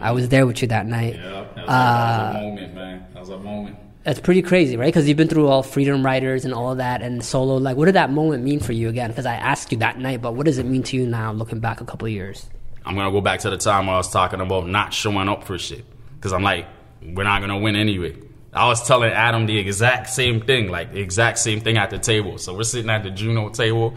[0.00, 1.14] I was there with you that night.
[1.14, 3.06] Yeah, that was, Uh, that was a moment, man.
[3.12, 3.76] That was a moment.
[4.04, 4.86] That's pretty crazy, right?
[4.86, 7.56] Because you've been through all Freedom Riders and all of that, and solo.
[7.56, 9.10] Like, what did that moment mean for you again?
[9.10, 11.60] Because I asked you that night, but what does it mean to you now, looking
[11.60, 12.48] back a couple of years?
[12.84, 15.44] I'm gonna go back to the time where I was talking about not showing up
[15.44, 15.84] for shit.
[16.20, 16.66] Cause I'm like,
[17.00, 18.16] we're not gonna win anyway.
[18.52, 21.98] I was telling Adam the exact same thing, like the exact same thing at the
[21.98, 22.38] table.
[22.38, 23.96] So we're sitting at the Juno table.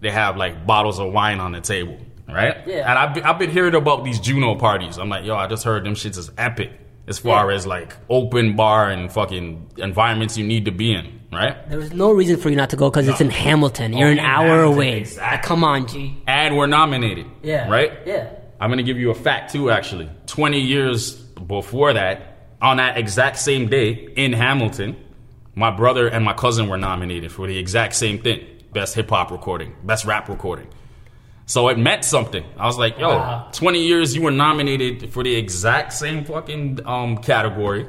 [0.00, 2.56] They have like bottles of wine on the table, right?
[2.66, 2.90] Yeah.
[2.90, 4.98] And I've been, I've been hearing about these Juno parties.
[4.98, 6.72] I'm like, yo, I just heard them shits is epic
[7.08, 7.56] as far Yeah.
[7.56, 11.56] as like open bar and fucking environments you need to be in, right?
[11.68, 13.92] There was no reason for you not to go because it's in Hamilton.
[13.92, 14.98] You're Oh, an hour Hamilton, away.
[14.98, 15.36] exactly.
[15.36, 16.16] Like, come on, G.
[16.26, 17.68] And we're nominated, Yeah.
[17.70, 17.92] right?
[18.06, 18.26] Yeah.
[18.60, 20.08] I'm gonna give you a fact too, actually.
[20.26, 24.96] 20 years before that, on that exact same day in Hamilton,
[25.54, 28.40] my brother and my cousin were nominated for the exact same thing
[28.72, 30.66] best hip hop recording, best rap recording.
[31.46, 32.44] So it meant something.
[32.58, 33.48] I was like, yo, Wow.
[33.52, 37.86] 20 years you were nominated for the exact same fucking um, category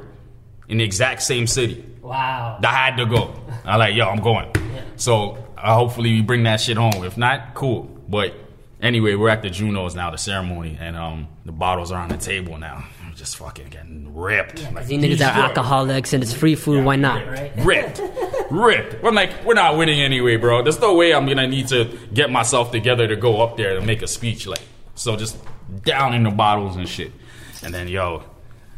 [0.68, 1.84] in the exact same city.
[2.00, 2.60] Wow.
[2.62, 3.34] I had to go.
[3.64, 4.52] I like, yo, I'm going.
[4.96, 7.04] So uh, hopefully we bring that shit home.
[7.04, 7.82] If not, cool.
[8.08, 8.34] But
[8.80, 12.16] anyway, we're at the Junos now, the ceremony, and um, the bottles are on the
[12.16, 12.84] table now.
[13.18, 14.62] I'm just fucking getting ripped.
[14.72, 16.84] Like, These niggas are alcoholics and it's free food.
[16.84, 17.50] Why not, right?
[17.64, 18.00] ripped,
[18.48, 19.04] ripped.
[19.04, 20.62] I'm like, we're not winning anyway, bro.
[20.62, 23.84] There's no way I'm gonna need to get myself together to go up there and
[23.84, 24.46] make a speech.
[24.46, 24.62] Like,
[24.94, 25.36] so just
[25.82, 27.10] down in the bottles and shit.
[27.64, 28.22] And then, yo,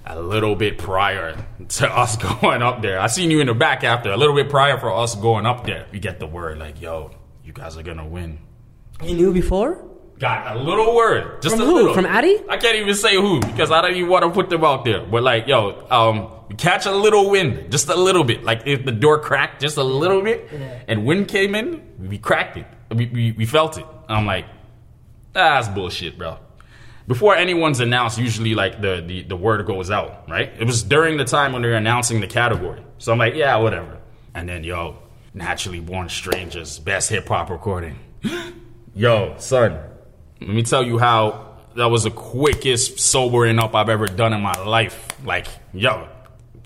[0.07, 1.37] a little bit prior
[1.69, 4.11] to us going up there, I seen you in the back after.
[4.11, 7.11] A little bit prior for us going up there, we get the word like, yo,
[7.45, 8.39] you guys are gonna win.
[9.05, 9.85] You knew before?
[10.21, 11.75] Got a little word, just From a who?
[11.77, 11.95] little.
[11.95, 12.43] From Addy?
[12.47, 15.01] I can't even say who because I don't even want to put them out there.
[15.01, 18.45] But like, yo, um, we catch a little wind, just a little bit.
[18.45, 20.83] Like if the door cracked just a little bit, yeah.
[20.89, 22.67] and wind came in, we cracked it.
[22.95, 23.87] We, we, we felt it.
[24.11, 24.45] And I'm like,
[25.35, 26.37] ah, that's bullshit, bro.
[27.09, 30.53] Before anyone's announced, usually like the, the the word goes out, right?
[30.61, 32.85] It was during the time when they're announcing the category.
[32.99, 33.99] So I'm like, yeah, whatever.
[34.35, 34.99] And then yo,
[35.33, 37.99] naturally born strangers, best hip hop recording.
[38.95, 39.79] Yo, son,
[40.41, 44.41] let me tell you how that was the quickest sobering up I've ever done in
[44.41, 45.09] my life.
[45.25, 46.09] Like, yo,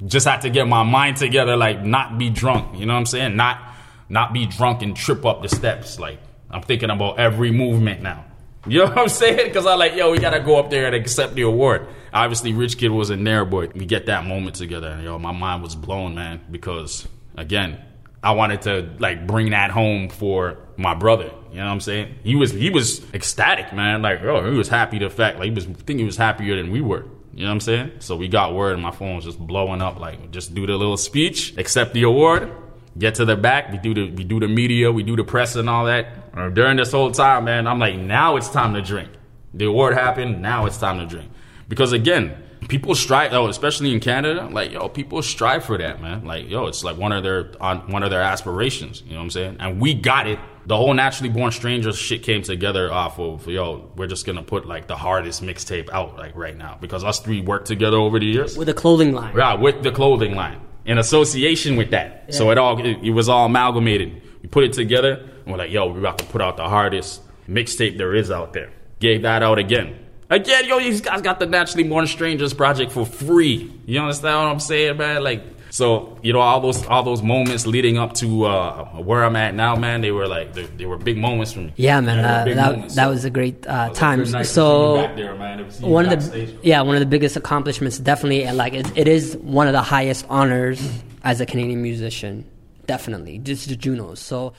[0.06, 2.78] just had to get my mind together, like not be drunk.
[2.78, 3.36] You know what I'm saying?
[3.36, 3.60] Not
[4.08, 5.98] not be drunk and trip up the steps.
[5.98, 8.24] Like, I'm thinking about every movement now.
[8.66, 9.48] You know what I'm saying?
[9.48, 11.86] Because I like, yo, we gotta go up there and accept the award.
[12.14, 14.88] Obviously, Rich Kidd wasn't there, but we get that moment together.
[14.88, 17.06] And yo, my mind was blown, man, because
[17.36, 17.78] again,
[18.22, 21.30] I wanted to like bring that home for my brother.
[21.54, 22.16] You know what I'm saying?
[22.24, 24.02] He was he was ecstatic, man.
[24.02, 26.56] Like, oh, he was happy the fact like he was I think he was happier
[26.56, 27.04] than we were.
[27.32, 27.92] You know what I'm saying?
[28.00, 30.00] So we got word and my phone was just blowing up.
[30.00, 32.50] Like, just do the little speech, accept the award,
[32.98, 33.70] get to the back.
[33.70, 36.08] We do the we do the media, we do the press and all that.
[36.36, 39.10] Uh, during this whole time, man, I'm like, now it's time to drink.
[39.52, 40.42] The award happened.
[40.42, 41.30] Now it's time to drink.
[41.68, 42.36] Because again,
[42.68, 43.32] people strive.
[43.32, 46.24] Oh, especially in Canada, like yo, people strive for that, man.
[46.24, 49.02] Like yo, it's like one of their on one of their aspirations.
[49.06, 49.56] You know what I'm saying?
[49.60, 50.38] And we got it.
[50.66, 53.90] The whole naturally born strangers shit came together off of yo.
[53.96, 57.40] We're just gonna put like the hardest mixtape out like right now because us three
[57.40, 58.56] worked together over the years.
[58.56, 59.36] With a clothing line.
[59.36, 62.34] Yeah, with the clothing line in association with that.
[62.34, 64.22] So it all it, it was all amalgamated.
[64.42, 67.22] We put it together and we're like, yo, we're about to put out the hardest
[67.48, 68.72] mixtape there is out there.
[69.00, 69.98] Gave that out again.
[70.30, 73.70] Again, yo, these guys got the Naturally Born Strangers project for free.
[73.84, 75.22] You understand what I'm saying, man?
[75.22, 79.34] Like, so you know, all those all those moments leading up to uh, where I'm
[79.34, 81.72] at now, man, they were like they, they were big moments for me.
[81.74, 82.94] Yeah, man, They uh, that moments.
[82.94, 84.18] that was a great uh, it was a time.
[84.22, 85.58] good night to see you So back there, man.
[85.58, 86.58] To see you one of the backstage.
[86.62, 89.82] yeah one of the biggest accomplishments, definitely, and like it, it is one of the
[89.82, 90.80] highest honors
[91.24, 92.44] as a Canadian musician.
[92.86, 94.20] Definitely, just the Junos.
[94.20, 94.52] So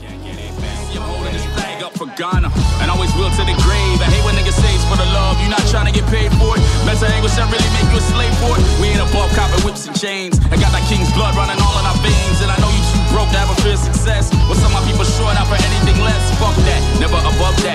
[0.00, 2.48] You're holding this flag up for Ghana,
[2.80, 3.98] and always will to the grave.
[4.00, 6.30] I hate when niggas say it's for the love, you not trying to get paid
[6.40, 6.62] for it.
[6.86, 8.62] Mental anguish that really make you a slave for it.
[8.80, 10.37] We ain't above copping whips and chains.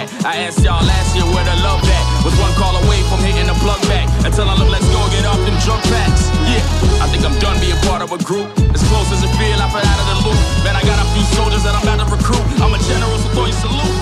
[0.05, 0.25] That.
[0.25, 2.03] I asked y'all last year where the love at.
[2.23, 4.07] Was one call away from hitting the plug back.
[4.25, 6.29] Until I look, let's go get off them drug packs.
[6.47, 8.47] Yeah, I think I'm done being part of a group.
[8.73, 10.39] As close as it feel, I feel out of the loop.
[10.63, 12.45] Man, I got a few soldiers that I'm about to recruit.
[12.63, 13.93] I'm a general, so throw you salute.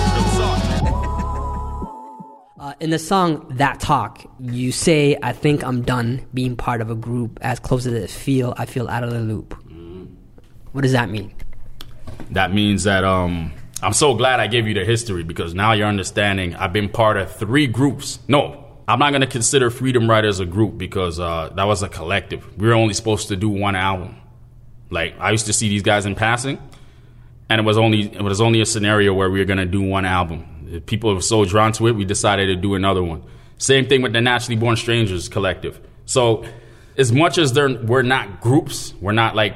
[2.62, 6.90] Uh, in the song "That Talk," you say, "I think I'm done being part of
[6.90, 7.38] a group.
[7.42, 9.56] As close as it feel, I feel out of the loop."
[10.72, 11.34] What does that mean?
[12.30, 15.88] that means that um, I'm so glad I gave you the history because now you're
[15.88, 16.54] understanding.
[16.54, 18.20] I've been part of three groups.
[18.28, 22.56] No, I'm not gonna consider Freedom Riders a group because uh, that was a collective.
[22.56, 24.16] We were only supposed to do one album.
[24.88, 26.58] Like I used to see these guys in passing,
[27.48, 30.04] and it was only it was only a scenario where we were gonna do one
[30.04, 30.68] album.
[30.70, 33.24] If people were so drawn to it, we decided to do another one.
[33.58, 35.80] Same thing with the Naturally Born Strangers collective.
[36.06, 36.44] So,
[36.96, 39.54] as much as they're, we're not groups, we're not like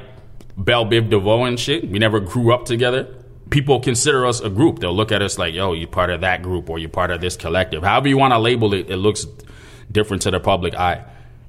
[0.57, 1.89] Bell Biv DeVoe and shit.
[1.89, 3.16] We never grew up together.
[3.49, 4.79] People consider us a group.
[4.79, 7.21] They'll look at us like, yo, you're part of that group or you're part of
[7.21, 7.83] this collective.
[7.83, 9.25] However you want to label it, it looks
[9.91, 11.05] different to the public eye.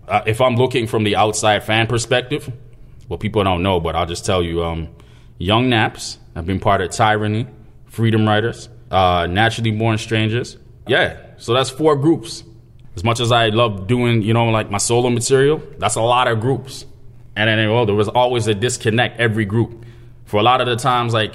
[0.06, 2.50] Uh, if I'm looking from the outside fan perspective,
[3.08, 4.88] well, people don't know, but I'll just tell you, um,
[5.38, 7.46] Young Naps have been part of Tyranny,
[7.86, 10.56] Freedom Riders, uh, Naturally Born Strangers.
[10.86, 12.44] Yeah, so that's four groups.
[12.96, 16.26] As much as I love doing, you know, like my solo material, that's a lot
[16.26, 16.84] of groups.
[17.36, 19.84] And then, well, there was always a disconnect every group.
[20.24, 21.34] For a lot of the times, like,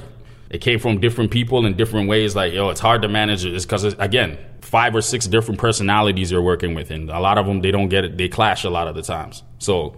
[0.54, 2.36] it came from different people in different ways.
[2.36, 3.56] Like, yo, it's hard to manage it.
[3.56, 6.92] It's because, again, five or six different personalities you're working with.
[6.92, 8.18] And a lot of them, they don't get it.
[8.18, 9.42] They clash a lot of the times.
[9.58, 9.96] So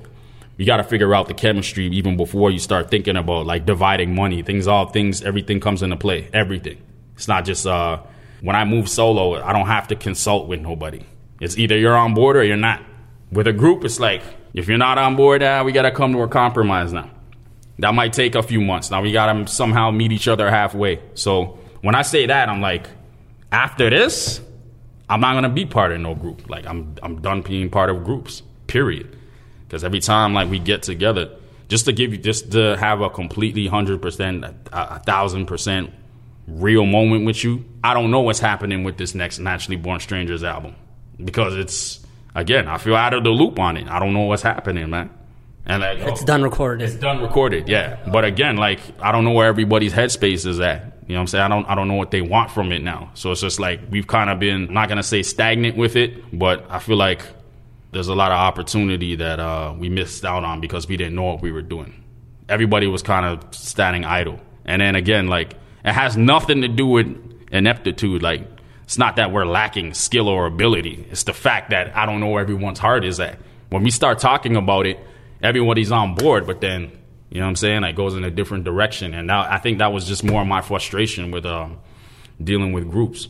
[0.56, 4.16] you got to figure out the chemistry even before you start thinking about, like, dividing
[4.16, 4.44] money.
[4.44, 6.30] Things, all things, everything comes into play.
[6.32, 6.82] Everything.
[7.16, 8.00] It's not just, uh,
[8.40, 11.02] when I move solo, I don't have to consult with nobody.
[11.42, 12.82] It's either you're on board or you're not.
[13.30, 16.14] With a group, it's like, if you're not on board, uh, we got to come
[16.14, 17.12] to a compromise now.
[17.80, 18.90] That might take a few months.
[18.90, 21.02] Now we got to somehow meet each other halfway.
[21.14, 22.88] So when I say that, I'm like,
[23.52, 24.42] after this,
[25.10, 26.50] I'm not gonna be part of no group.
[26.50, 28.42] Like I'm, I'm done being part of groups.
[28.68, 29.16] Period.
[29.68, 31.30] Because every time like we get together,
[31.68, 35.92] just to give you, just to have a completely hundred percent, a thousand percent
[36.48, 40.44] real moment with you, I don't know what's happening with this next Naturally Born Strangers
[40.44, 40.76] album
[41.24, 43.88] because it's again, I feel out of the loop on it.
[43.88, 45.10] I don't know what's happening, man.
[45.66, 46.88] And like, It's done recorded.
[46.88, 47.98] It's done recorded, yeah.
[48.12, 50.94] But again, like I don't know where everybody's headspace is at.
[51.08, 51.44] You know what I'm saying?
[51.44, 53.12] I don't I don't know what they want from it now.
[53.14, 56.38] So it's just like we've kind of been I'm not gonna say stagnant with it,
[56.38, 57.24] but I feel like
[57.92, 61.24] there's a lot of opportunity that uh, we missed out on because we didn't know
[61.24, 62.04] what we were doing.
[62.50, 64.40] Everybody was kind of standing idle.
[64.66, 67.08] And then again, like it has nothing to do with
[67.52, 68.22] ineptitude.
[68.22, 68.42] Like
[68.84, 71.08] it's not that we're lacking skill or ability.
[71.10, 73.40] It's the fact that I don't know where everyone's heart is at.
[73.70, 75.00] When we start talking about it,
[75.42, 76.92] everybody's on board, but then
[77.30, 77.84] you know what I'm saying?
[77.84, 79.14] It goes in a different direction.
[79.14, 81.80] And now I think that was just more of my frustration with um,
[82.42, 83.28] dealing with groups.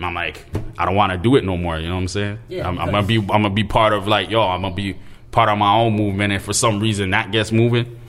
[0.00, 0.46] I'm like,
[0.78, 1.78] I don't want to do it no more.
[1.78, 2.38] You know what I'm saying?
[2.48, 4.96] Yeah, I'm, I'm gonna be, I'm gonna be part of like, yo, I'm gonna be
[5.32, 6.32] part of my own movement.
[6.32, 8.00] And for some reason that gets moving,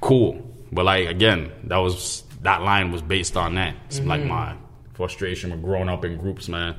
[0.00, 0.46] cool.
[0.70, 3.74] But like again, that was that line was based on that.
[3.86, 4.54] It's like my
[4.94, 6.76] frustration with growing up in groups, man.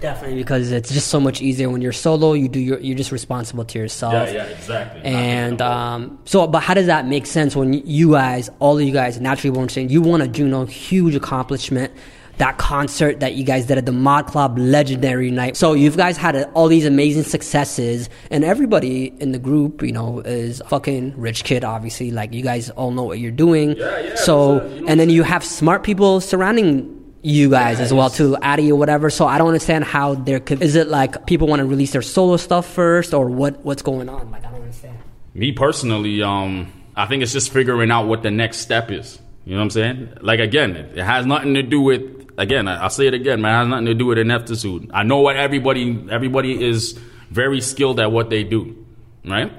[0.00, 2.32] Definitely because it's just so much easier when you're solo.
[2.32, 4.12] You do your, you're just responsible to yourself.
[4.12, 5.02] Yeah, yeah, exactly.
[5.02, 8.92] And um, so, but how does that make sense when you guys, all of you
[8.92, 11.92] guys, naturally born saying you won a Juno huge accomplishment,
[12.36, 15.56] that concert that you guys did at the Mod Club legendary night.
[15.56, 20.20] So you guys had all these amazing successes, and everybody in the group, you know,
[20.20, 21.64] is fucking Rich Kidd.
[21.64, 23.76] Obviously, like you guys all know what you're doing.
[23.76, 27.80] Yeah, yeah, So, so, you know- and then you have smart people surrounding you guys
[27.80, 29.10] as well too, Addy or whatever.
[29.10, 30.62] So I don't understand how there could.
[30.62, 33.64] Is it like people want to release their solo stuff first, or what?
[33.64, 34.30] What's going on?
[34.30, 34.98] Like I don't understand.
[35.34, 39.18] Me personally, um, I think it's just figuring out what the next step is.
[39.44, 40.18] You know what I'm saying?
[40.20, 42.68] Like again, it has nothing to do with again.
[42.68, 43.52] I- I'll say it again, man.
[43.54, 44.90] It has nothing to do with ineptitude.
[44.92, 46.98] I know what everybody everybody is
[47.30, 48.84] very skilled at what they do,
[49.24, 49.52] right?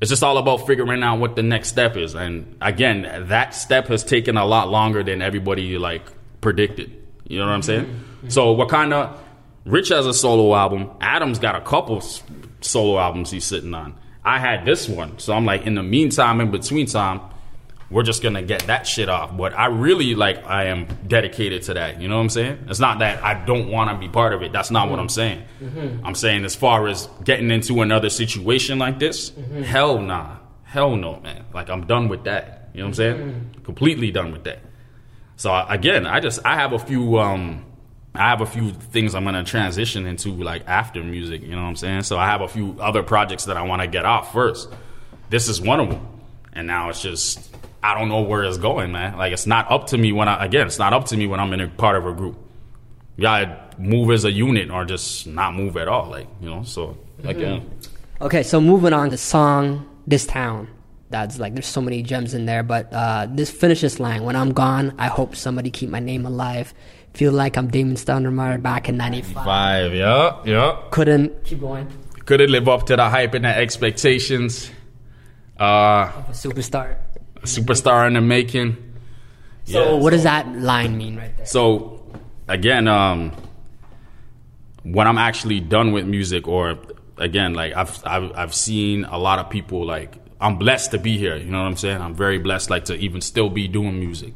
[0.00, 2.14] It's just all about figuring out what the next step is.
[2.14, 6.02] And again, that step has taken a lot longer than everybody like
[6.42, 7.02] predicted.
[7.28, 8.04] You know what I'm saying?
[8.28, 9.16] So Wakanda,
[9.64, 10.90] Rich has a solo album.
[11.00, 12.00] Adam's got a couple
[12.60, 13.94] solo albums he's sitting on.
[14.24, 17.20] I had this one, so I'm like, in the meantime, in between time,
[17.90, 19.36] we're just gonna get that shit off.
[19.36, 22.00] But I really like, I am dedicated to that.
[22.00, 22.66] You know what I'm saying?
[22.68, 24.52] It's not that I don't want to be part of it.
[24.52, 25.44] That's not what I'm saying.
[25.62, 26.04] Mm-hmm.
[26.04, 29.62] I'm saying as far as getting into another situation like this, mm-hmm.
[29.62, 31.44] hell nah, hell no, man.
[31.54, 32.70] Like I'm done with that.
[32.74, 33.16] You know what I'm saying?
[33.16, 33.62] Mm-hmm.
[33.62, 34.58] Completely done with that.
[35.36, 37.64] So again, I just I have a few um
[38.14, 41.68] I have a few things I'm gonna transition into like after music, you know what
[41.68, 42.02] I'm saying?
[42.02, 44.72] So I have a few other projects that I wanna get off first.
[45.28, 46.06] This is one of them.
[46.52, 49.16] And now it's just I don't know where it's going, man.
[49.18, 51.38] Like it's not up to me when I again, it's not up to me when
[51.38, 52.36] I'm in a part of a group.
[53.20, 56.08] Gotta move as a unit or just not move at all.
[56.08, 57.70] Like, you know, so again.
[58.20, 60.68] Okay, so moving on to song "This Town."
[61.08, 64.24] That's like there's so many gems in there, but uh, this finishes line.
[64.24, 66.74] When I'm gone, I hope somebody keep my name alive.
[67.14, 69.44] Feel like I'm Damon Stoudemire back in '95.
[69.44, 70.76] Five, yeah, yeah.
[70.90, 71.86] Couldn't keep going.
[72.24, 74.70] Couldn't live up to the hype and the expectations.
[75.58, 76.96] Uh A superstar.
[77.42, 78.76] superstar in the making.
[79.64, 81.46] So Yeah, what does that line mean right there?
[81.46, 82.04] So
[82.48, 83.32] again, um,
[84.82, 86.78] when I'm actually done with music, or
[87.16, 91.16] again, like I've, I've I've seen a lot of people like I'm blessed to be
[91.18, 91.36] here.
[91.36, 92.00] You know what I'm saying?
[92.00, 94.34] I'm very blessed, like to even still be doing music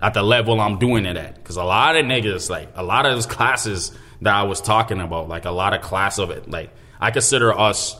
[0.00, 1.36] at the level I'm doing it at.
[1.36, 5.00] Because a lot of niggas, like a lot of those classes that I was talking
[5.00, 6.70] about, like a lot of class of it, like
[7.00, 7.96] I consider us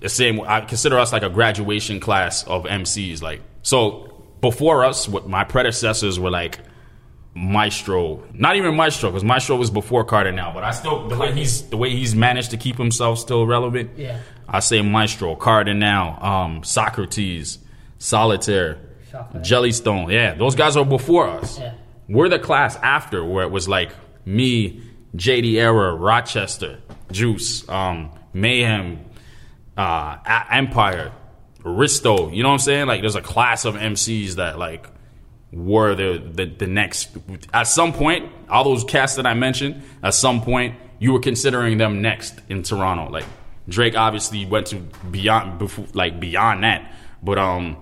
[0.00, 0.40] the same.
[0.40, 3.22] I consider us like a graduation class of MCs.
[3.22, 6.58] Like so, before us, what my predecessors were like
[7.34, 11.62] Maestro, not even Maestro, because Maestro was before Kardinal, But I still the way he's
[11.62, 13.90] the way he's managed to keep himself still relevant.
[13.96, 14.18] Yeah.
[14.50, 17.58] I say Maestro, Kardinal, um, Saukrates,
[17.98, 18.78] Solitaire,
[19.10, 19.40] Choclair.
[19.42, 20.10] Jellystone.
[20.12, 21.58] Yeah, those guys are before us.
[21.58, 21.74] Yeah.
[22.08, 23.90] We're the class after where it was like
[24.24, 24.82] me,
[25.16, 26.80] JD Era, Rochester,
[27.12, 29.04] Juice, um, Mayhem,
[29.78, 31.12] uh, A- Empire,
[31.62, 32.34] Risto.
[32.34, 32.86] You know what I'm saying?
[32.88, 34.86] Like, there's a class of MCs that like
[35.52, 37.10] were the, the the next.
[37.54, 41.78] At some point, all those casts that I mentioned, at some point, you were considering
[41.78, 43.10] them next in Toronto.
[43.10, 43.24] Like
[43.70, 44.76] Drake obviously went to
[45.10, 46.92] beyond, before, like beyond that,
[47.22, 47.76] but um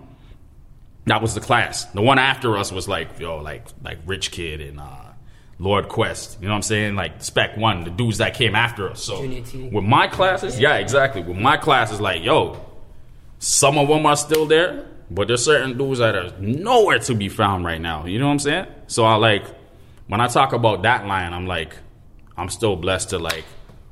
[1.08, 1.84] that was the class.
[1.86, 5.04] The one after us was like, yo, like like Rich Kidd and uh,
[5.58, 6.38] Lord Quest.
[6.40, 6.94] You know what I'm saying?
[6.94, 9.02] Like Spec One, the dudes that came after us.
[9.02, 11.22] So with my classes, yeah, exactly.
[11.22, 12.64] With my classes, like, yo,
[13.38, 17.28] some of them are still there, but there's certain dudes that are nowhere to be
[17.28, 18.04] found right now.
[18.04, 18.66] You know what I'm saying?
[18.86, 19.44] So I like
[20.06, 21.76] when I talk about that line, I'm like,
[22.36, 23.44] I'm still blessed to like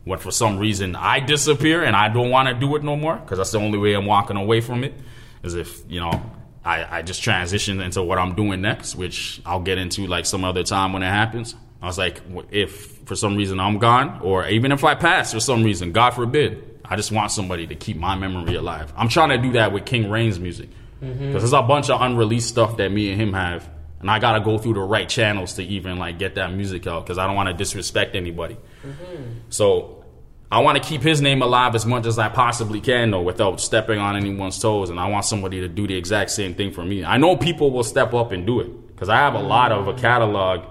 [0.07, 3.17] when for some reason I disappear and I don't want to do it no more
[3.17, 4.95] because that's the only way I'm walking away from it.
[5.43, 6.23] Is if you know
[6.65, 10.45] I, I just transition into what I'm doing next, which I'll get into like some
[10.45, 11.55] other time when it happens.
[11.83, 15.41] I was like, if for some reason I'm gone, or even if I pass for
[15.41, 18.93] some reason, God forbid, I just want somebody to keep my memory alive.
[18.97, 20.71] I'm trying to do that with King Reign's music
[21.03, 21.27] mm-hmm.
[21.27, 23.69] because there's a bunch of unreleased stuff that me and him have,
[24.07, 27.05] and I gotta go through the right channels to even like get that music out
[27.05, 28.57] because I don't want to disrespect anybody.
[28.85, 29.23] Mm-hmm.
[29.51, 30.05] So
[30.49, 33.61] I want to keep his name alive as much as I possibly can, though, without
[33.61, 34.91] stepping on anyone's toes.
[34.91, 37.05] And I want somebody to do the exact same thing for me.
[37.05, 39.89] I know people will step up and do it because I have a lot of
[39.89, 40.01] a mm-hmm.
[40.01, 40.67] catalog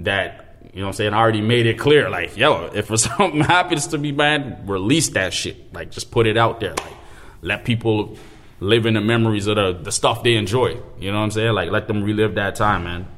[0.00, 2.10] that, you know what I'm saying, I already made it clear.
[2.10, 5.72] Like, yo, if something happens to me, man, release that shit.
[5.72, 6.74] Like, just put it out there.
[6.74, 6.96] Like,
[7.42, 8.16] let people
[8.62, 10.80] live in the memories of the, the stuff they enjoy.
[10.98, 11.52] You know what I'm saying?
[11.52, 13.08] Like, let them relive that time, man.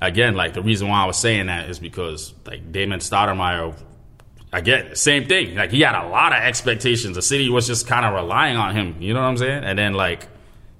[0.00, 3.74] Again, like, the reason why I was saying that is because, like, Damon Stoudemire
[4.54, 4.98] it.
[4.98, 5.56] same thing.
[5.56, 7.16] Like he had a lot of expectations.
[7.16, 8.96] The city was just kind of relying on him.
[9.00, 9.64] You know what I'm saying?
[9.64, 10.28] And then like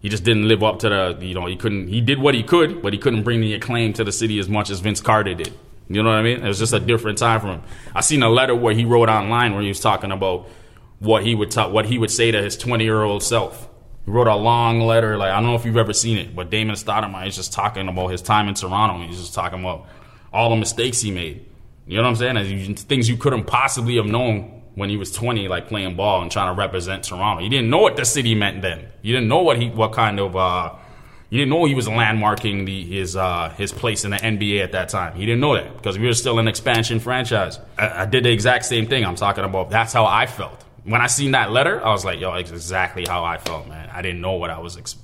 [0.01, 1.26] he just didn't live up to the.
[1.26, 1.88] You know, he couldn't.
[1.88, 4.49] He did what he could, but he couldn't bring the acclaim to the city as
[4.49, 5.53] much as Vince Carter did.
[5.88, 6.42] You know what I mean?
[6.42, 7.62] It was just a different time for him.
[7.95, 10.49] I seen a letter where he wrote online where he was talking about
[10.99, 13.68] what he would talk, what he would say to his 20 year old self.
[14.05, 15.16] He wrote a long letter.
[15.16, 17.88] Like I don't know if you've ever seen it, but Damon Stoudemire is just talking
[17.88, 19.07] about his time in Toronto.
[19.07, 19.86] He's just talking about
[20.32, 21.46] all the mistakes he made.
[21.86, 22.76] You know what I'm saying?
[22.76, 26.55] Things you couldn't possibly have known when he was 20, like playing ball and trying
[26.55, 27.42] to represent Toronto.
[27.42, 28.86] He didn't know what the city meant then.
[29.02, 30.74] You didn't know what he, what kind of, uh,
[31.30, 34.72] you didn't know he was landmarking the, his uh, his place in the NBA at
[34.72, 35.14] that time.
[35.14, 37.59] He didn't know that because we were still an expansion franchise.
[37.78, 39.05] I, I did the exact same thing.
[39.05, 39.70] I'm talking about.
[39.70, 41.85] That's how I felt when I seen that letter.
[41.85, 43.91] I was like, yo, exactly how I felt, man.
[43.93, 44.76] I didn't know what I was.
[44.76, 44.97] Ex-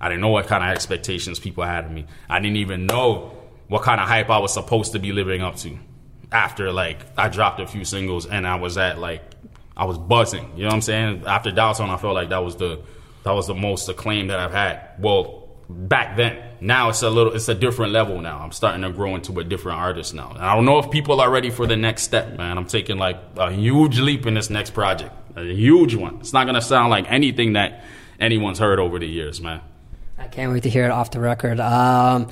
[0.00, 2.06] I didn't know what kind of expectations people had of me.
[2.28, 3.36] I didn't even know
[3.68, 5.78] what kind of hype I was supposed to be living up to
[6.32, 9.22] after like I dropped a few singles and I was at like
[9.76, 10.50] I was buzzing.
[10.56, 11.24] You know what I'm saying?
[11.26, 12.80] After Downtown, I felt like that was the
[13.24, 14.90] that was the most acclaim that I've had.
[14.98, 16.42] Well, back then.
[16.60, 18.38] Now it's a little it's a different level now.
[18.38, 20.30] I'm starting to grow into a different artist now.
[20.30, 22.56] And I don't know if people are ready for the next step, man.
[22.56, 25.12] I'm taking like a huge leap in this next project.
[25.36, 26.16] A huge one.
[26.20, 27.84] It's not gonna sound like anything that
[28.20, 29.60] anyone's heard over the years, man.
[30.18, 31.58] I can't wait to hear it off the record.
[31.58, 32.28] Um,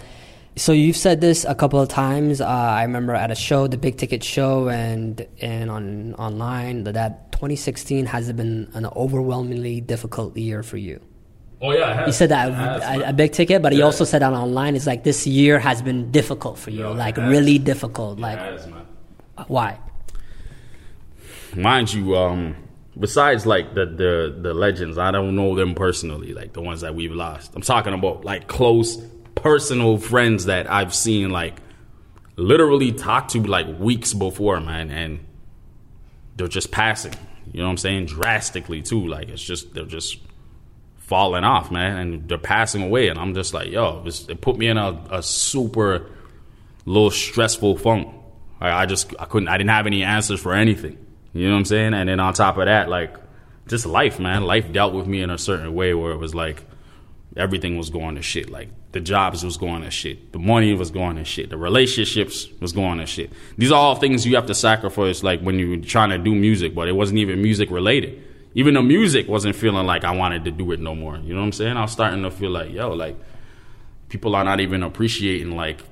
[0.57, 2.41] so you've said this a couple of times.
[2.41, 6.95] Uh, I remember at a show, the big ticket show, and and on online that,
[6.95, 11.01] that 2016 has been an overwhelmingly difficult year for you.
[11.63, 14.77] Oh yeah, He said that a, a big ticket, but he also said that online.
[14.77, 17.31] It's like this year has been difficult for you, Yeah, like has.
[17.31, 18.19] really difficult.
[18.19, 18.87] Like man.
[19.47, 19.79] why?
[21.55, 22.55] mind you, um,
[23.01, 26.95] besides like the, the the legends, I don't know them personally, like the ones that
[26.95, 27.53] we've lost.
[27.57, 28.97] I'm talking about like close
[29.35, 31.57] personal friends that I've seen like
[32.37, 35.21] literally talk to like weeks before, man, and
[36.37, 37.15] they're just passing.
[37.53, 38.07] You know what I'm saying?
[38.07, 39.07] Drastically too.
[39.07, 40.19] Like it's just they're just
[40.99, 44.69] falling off, man, and they're passing away, and I'm just like, yo, it put me
[44.69, 46.07] in a, a super
[46.85, 48.15] little stressful funk.
[48.61, 50.99] Like, I just I couldn't I didn't have any answers for anything.
[51.33, 51.95] You know what I'm saying?
[51.95, 53.14] And then on top of that, like
[53.68, 54.43] just life, man.
[54.45, 56.64] Life dealt with me in a certain way where it was like
[57.37, 58.51] everything was going to shit.
[58.51, 62.49] Like the jobs was going to shit, the money was going to shit, the relationships
[62.61, 63.33] was going to shit.
[63.57, 66.74] These are all things you have to sacrifice, like when you're trying to do music,
[66.74, 68.24] but it wasn't even music related.
[68.55, 71.16] Even the music wasn't feeling like I wanted to do it no more.
[71.18, 71.76] You know what I'm saying?
[71.76, 73.16] I was starting to feel like, yo, like
[74.09, 75.83] people are not even appreciating like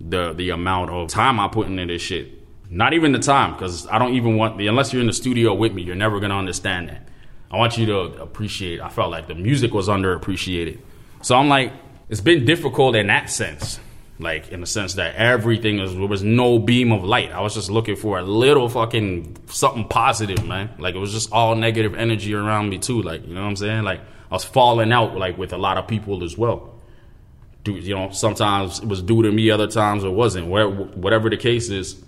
[0.00, 2.35] the the amount of time I put into this shit.
[2.68, 5.54] Not even the time, because I don't even want the unless you're in the studio
[5.54, 7.08] with me, you're never gonna understand that.
[7.50, 8.80] I want you to appreciate.
[8.80, 10.80] I felt like the music was underappreciated.
[11.22, 11.72] So I'm like,
[12.08, 13.78] it's been difficult in that sense.
[14.18, 17.30] Like in the sense that everything was there was no beam of light.
[17.32, 20.70] I was just looking for a little fucking something positive, man.
[20.78, 23.02] Like it was just all negative energy around me too.
[23.02, 23.84] Like, you know what I'm saying?
[23.84, 24.00] Like
[24.30, 26.74] I was falling out like with a lot of people as well.
[27.62, 30.46] Dude, you know, sometimes it was due to me, other times it wasn't.
[30.48, 32.02] Whatever the case is,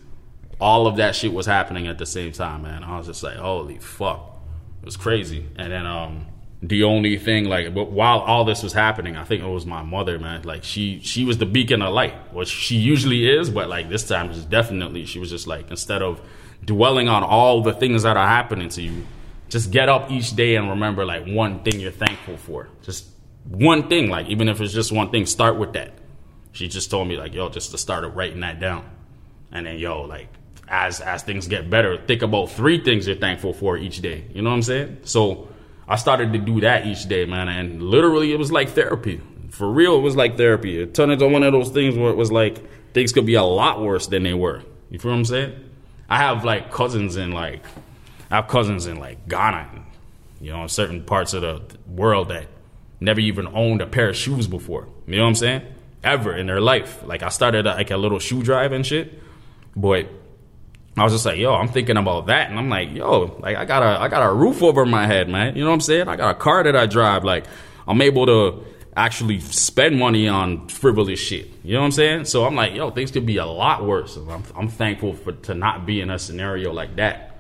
[0.61, 2.83] all of that shit was happening at the same time, man.
[2.83, 4.37] I was just like, holy fuck.
[4.83, 5.47] It was crazy.
[5.57, 6.27] And then um
[6.63, 9.83] the only thing like but while all this was happening i think it was my
[9.83, 13.69] mother man like she she was the beacon of light which she usually is but
[13.69, 16.21] like this time just definitely she was just like instead of
[16.65, 19.07] dwelling on all the things that are happening to you
[19.49, 23.07] just get up each day and remember like one thing you're thankful for just
[23.45, 25.93] one thing like even if it's just one thing start with that
[26.51, 28.85] she just told me like yo just to start writing that down
[29.53, 30.27] and then yo like
[30.71, 34.43] as as things get better think about three things you're thankful for each day you
[34.43, 35.49] know what i'm saying so
[35.89, 39.23] I started to do that each day, man, and literally it was like therapy.
[39.49, 40.79] For real, it was like therapy.
[40.79, 42.63] It turned into one of those things where it was like
[42.93, 44.63] things could be a lot worse than they were.
[44.91, 45.65] You feel what I'm saying?
[46.11, 47.65] I have like cousins in like
[48.31, 49.67] I have cousins in like Ghana,
[50.43, 52.49] you know, certain parts of the world that
[53.01, 54.89] never even owned a pair of shoes before.
[55.07, 55.63] You know what I'm saying?
[56.05, 57.03] Ever in their life.
[57.07, 59.23] Like I started uh, like a little shoe drive and shit.
[59.75, 60.09] But
[61.01, 63.65] I was just like, yo, I'm thinking about that, and I'm like, yo, like I
[63.65, 65.57] got a I got a roof over my head, man.
[65.57, 66.09] You know what I'm saying?
[66.09, 67.25] I got a car that I drive.
[67.25, 67.45] Like
[67.87, 68.65] I'm able to
[68.97, 71.49] actually spend money on frivolous shit.
[71.63, 72.25] You know what I'm saying?
[72.25, 74.17] So I'm like, yo, things could be a lot worse.
[74.17, 77.39] I'm, I'm thankful for to not be in a scenario like that.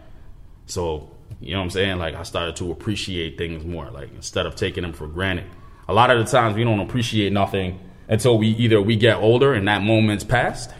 [0.66, 1.98] So you know what I'm saying?
[1.98, 3.90] Like I started to appreciate things more.
[3.90, 5.46] Like instead of taking them for granted.
[5.88, 9.54] A lot of the times we don't appreciate nothing until we either we get older
[9.54, 10.70] and that moment's passed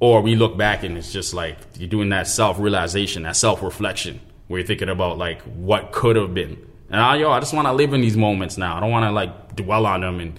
[0.00, 3.62] or we look back and it's just like you're doing that self realization, that self
[3.62, 6.64] reflection, where you're thinking about like what could have been.
[6.90, 8.76] And I, yo, I just want to live in these moments now.
[8.76, 10.38] I don't want to like dwell on them and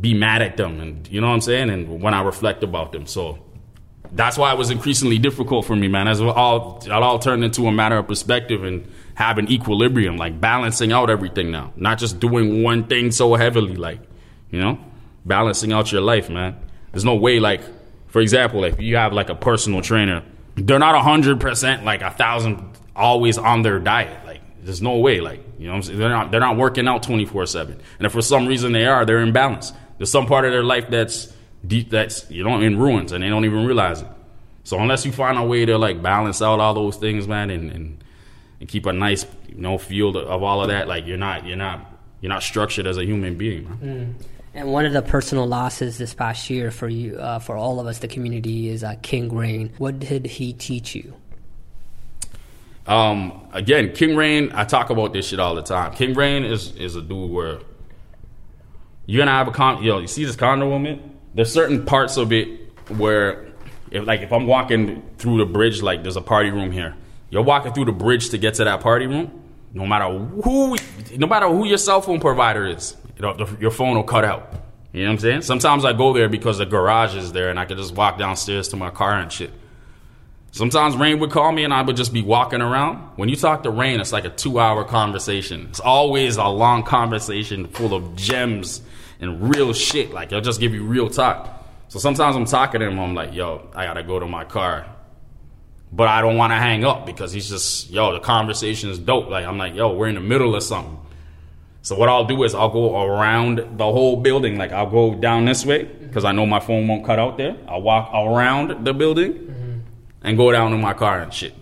[0.00, 1.70] be mad at them, and you know what I'm saying.
[1.70, 3.38] And when I reflect about them, so
[4.12, 6.08] that's why it was increasingly difficult for me, man.
[6.08, 10.92] As all it all turned into a matter of perspective and having equilibrium, like balancing
[10.92, 14.00] out everything now, not just doing one thing so heavily, like
[14.50, 14.78] you know,
[15.24, 16.56] balancing out your life, man.
[16.90, 17.60] There's no way like
[18.14, 20.22] for example, if you have like a personal trainer,
[20.54, 24.24] they're not hundred percent like a thousand always on their diet.
[24.24, 25.20] Like there's no way.
[25.20, 27.80] Like you know, they're not they're not working out twenty four seven.
[27.98, 29.74] And if for some reason they are, they're imbalanced.
[29.98, 31.32] There's some part of their life that's
[31.66, 34.08] deep that's you know in ruins, and they don't even realize it.
[34.62, 37.72] So unless you find a way to like balance out all those things, man, and
[37.72, 38.04] and,
[38.60, 41.56] and keep a nice you know field of all of that, like you're not you're
[41.56, 41.84] not
[42.20, 43.64] you're not structured as a human being.
[43.82, 44.14] Mm.
[44.54, 47.88] And one of the personal losses this past year for you, uh, for all of
[47.88, 49.72] us, the community, is uh, King Reign.
[49.78, 51.12] What did he teach you?
[52.86, 54.52] Um, again, King Reign.
[54.54, 55.92] I talk about this shit all the time.
[55.94, 57.58] King Reign is is a dude where
[59.06, 59.82] you're gonna have a con.
[59.82, 61.18] Yo, you see this condo woman?
[61.34, 62.48] There's certain parts of it
[62.90, 63.48] where,
[63.90, 66.94] if like if I'm walking through the bridge, like there's a party room here.
[67.30, 69.42] You're walking through the bridge to get to that party room.
[69.72, 70.76] No matter who,
[71.16, 74.24] no matter who your cell phone provider is, you know, the, your phone will cut
[74.24, 74.52] out.
[74.92, 75.42] You know what I'm saying?
[75.42, 78.68] Sometimes I go there because the garage is there and I could just walk downstairs
[78.68, 79.50] to my car and shit.
[80.52, 82.98] Sometimes Reign would call me and I would just be walking around.
[83.16, 85.66] When you talk to Reign, it's like a two hour conversation.
[85.68, 88.82] It's always a long conversation full of gems
[89.18, 90.12] and real shit.
[90.12, 91.66] Like, he'll just give you real talk.
[91.88, 94.86] So sometimes I'm talking to him, I'm like, yo, I gotta go to my car.
[95.90, 99.28] But I don't wanna hang up because he's just, yo, the conversation is dope.
[99.28, 100.98] Like, I'm like, yo, we're in the middle of something.
[101.84, 104.56] So what I'll do is I'll go around the whole building.
[104.56, 107.58] Like I'll go down this way because I know my phone won't cut out there.
[107.68, 109.78] I'll walk around the building mm-hmm.
[110.22, 111.52] and go down to my car and shit.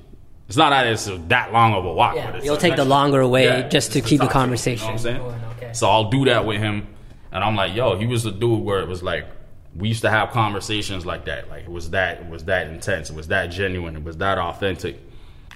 [0.46, 2.14] It's not that it's that long of a walk.
[2.14, 4.96] Yeah, you'll take the longer way yeah, just to keep the conversation.
[4.96, 5.72] You know okay.
[5.72, 6.86] So I'll do that with him,
[7.32, 9.26] and I'm like, yo, he was the dude where it was like
[9.74, 11.48] we used to have conversations like that.
[11.48, 13.10] Like it was that it was that intense.
[13.10, 13.96] It was that genuine.
[13.96, 15.00] It was that authentic.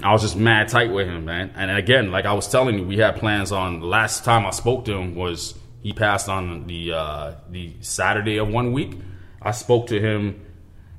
[0.02, 1.52] I was just mad tight with him, man.
[1.56, 3.80] And again, like I was telling you, we had plans on.
[3.80, 8.36] The last time I spoke to him was he passed on the uh, the Saturday
[8.38, 8.98] of one week.
[9.40, 10.44] I spoke to him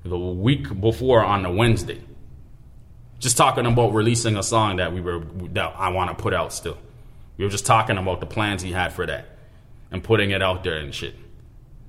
[0.04, 2.02] the week before on the Wednesday,
[3.20, 5.20] just talking about releasing a song that we were
[5.54, 6.54] that I want to put out.
[6.54, 6.78] Still,
[7.38, 9.26] we were just talking about the plans he had for that.
[9.91, 11.16] and putting it out there and shit.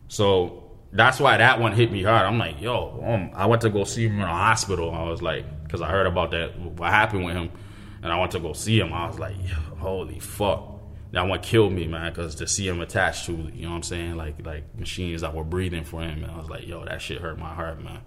[0.08, 2.26] So that's why that one hit me hard.
[2.26, 4.90] I'm like, yo, um, I went to go see him in a hospital.
[4.92, 7.50] I was like, because I heard about that, what happened with him,
[8.02, 8.92] and I went to go see him.
[8.92, 9.36] I was like,
[9.78, 10.74] holy fuck.
[11.12, 13.82] That one killed me, man, because to see him attached to, you know what I'm
[13.82, 17.00] saying, like like machines that were breathing for him, and I was like, yo, that
[17.00, 18.00] shit hurt my heart, man.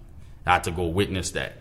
[0.44, 1.54] I had to go witness that.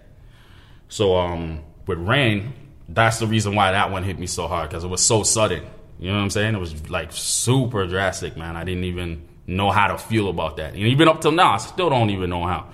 [0.88, 2.54] So um, with Reign,
[2.90, 5.64] that's the reason why that one hit me so hard because it was so sudden.
[6.00, 6.56] You know what I'm saying?
[6.56, 8.56] It was like super drastic, man.
[8.56, 10.74] I didn't even know how to feel about that.
[10.74, 12.70] And even up till now, I still don't even know how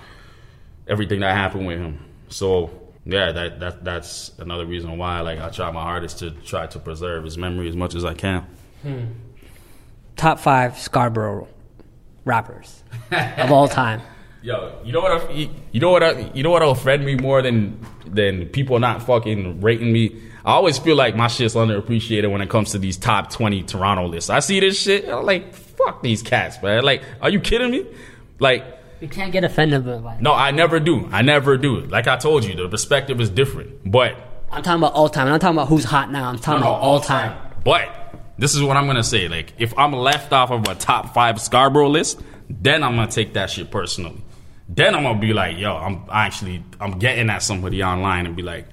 [0.87, 1.99] everything that happened with him.
[2.29, 6.67] So yeah, that that that's another reason why like I try my hardest to try
[6.67, 8.45] to preserve his memory as much as I can.
[8.81, 9.05] Hmm.
[10.17, 11.47] Top five Scarborough
[12.25, 14.01] rappers of all time.
[14.43, 15.11] Yo, you know what?
[15.11, 16.03] I, you know what?
[16.03, 20.21] I, you know what will offend me more than than people not fucking rating me.
[20.45, 24.05] I always feel like my shit's underappreciated when it comes to these top twenty Toronto
[24.05, 24.29] lists.
[24.29, 26.83] I see this shit, I'm like, fuck these cats, man.
[26.83, 27.85] Like, are you kidding me?
[28.39, 28.65] Like,
[28.99, 30.21] You can't get offended by it.
[30.21, 31.07] no, I never do.
[31.11, 31.81] I never do.
[31.81, 33.89] Like I told you, the perspective is different.
[33.91, 34.15] But
[34.51, 35.27] I'm talking about all time.
[35.27, 36.27] I'm not talking about who's hot now.
[36.29, 37.37] I'm talking No, about all time.
[37.63, 37.89] But
[38.37, 39.27] this is what I'm gonna say.
[39.27, 43.33] Like, if I'm left off of a top five Scarborough list, then I'm gonna take
[43.33, 44.21] that shit personally.
[44.69, 48.41] Then I'm gonna be like, yo, I'm actually I'm getting at somebody online and be
[48.43, 48.67] like,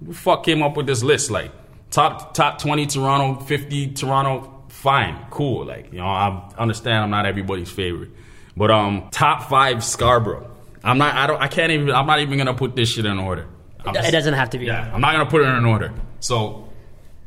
[0.00, 1.30] who the fuck came up with this list?
[1.30, 1.50] Like,
[1.90, 5.64] top top 20 Toronto, 50 Toronto, fine, cool.
[5.66, 8.10] Like, you know, I understand I'm not everybody's favorite,
[8.56, 10.48] but um, top five Scarborough.
[10.82, 11.14] I'm not.
[11.14, 11.40] I don't.
[11.40, 11.90] I can't even.
[11.90, 13.46] I'm not even gonna put this shit in order.
[13.84, 14.66] I'm It doesn't have to be.
[14.66, 15.92] yeah, I'm not gonna put it in order.
[16.20, 16.68] So,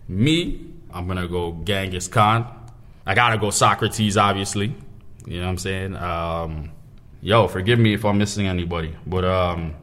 [0.08, 2.48] me, I'm gonna go Genghis Khan.
[3.06, 4.76] I gotta go Saukrates, obviously.
[5.26, 5.96] You know what I'm saying?
[5.96, 6.72] Um,
[7.22, 9.74] yo, forgive me if I'm missing anybody, but um,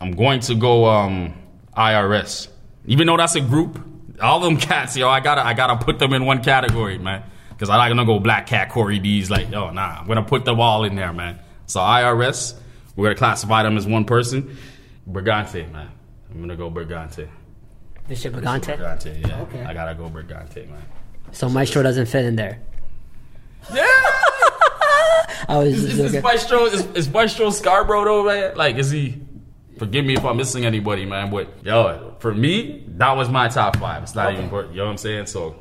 [0.00, 1.34] I'm going to go um,
[1.76, 2.48] IRS.
[2.86, 3.78] Even though that's a group,
[4.20, 7.22] all them cats, yo, I gotta, I gotta put them in one category, man.
[7.60, 9.98] Because I'm not gonna go Black Cat, Corey D's, like, yo, nah.
[10.00, 11.38] I'm gonna put them all in there, man.
[11.66, 12.54] So IRS,
[12.96, 14.56] we're gonna classify them as one person.
[15.06, 15.90] Brigante, man.
[16.30, 17.28] I'm gonna go Brigante.
[18.08, 18.78] This shit Brigante.
[18.78, 19.42] Brigante, yeah.
[19.42, 19.62] Okay.
[19.62, 20.82] I gotta go Brigante, man.
[21.32, 22.60] So Maestro doesn't fit in there.
[23.74, 23.82] Yeah.
[25.46, 26.22] I was is, just is, joking.
[26.22, 28.56] Maestro is, is Maestro Scarborough though, man?
[28.56, 29.20] Like, is he?
[29.78, 31.30] Forgive me if I'm missing anybody, man.
[31.30, 34.02] But yo, for me, that was my top five.
[34.04, 35.26] It's not even, you know what I'm saying?
[35.26, 35.56] So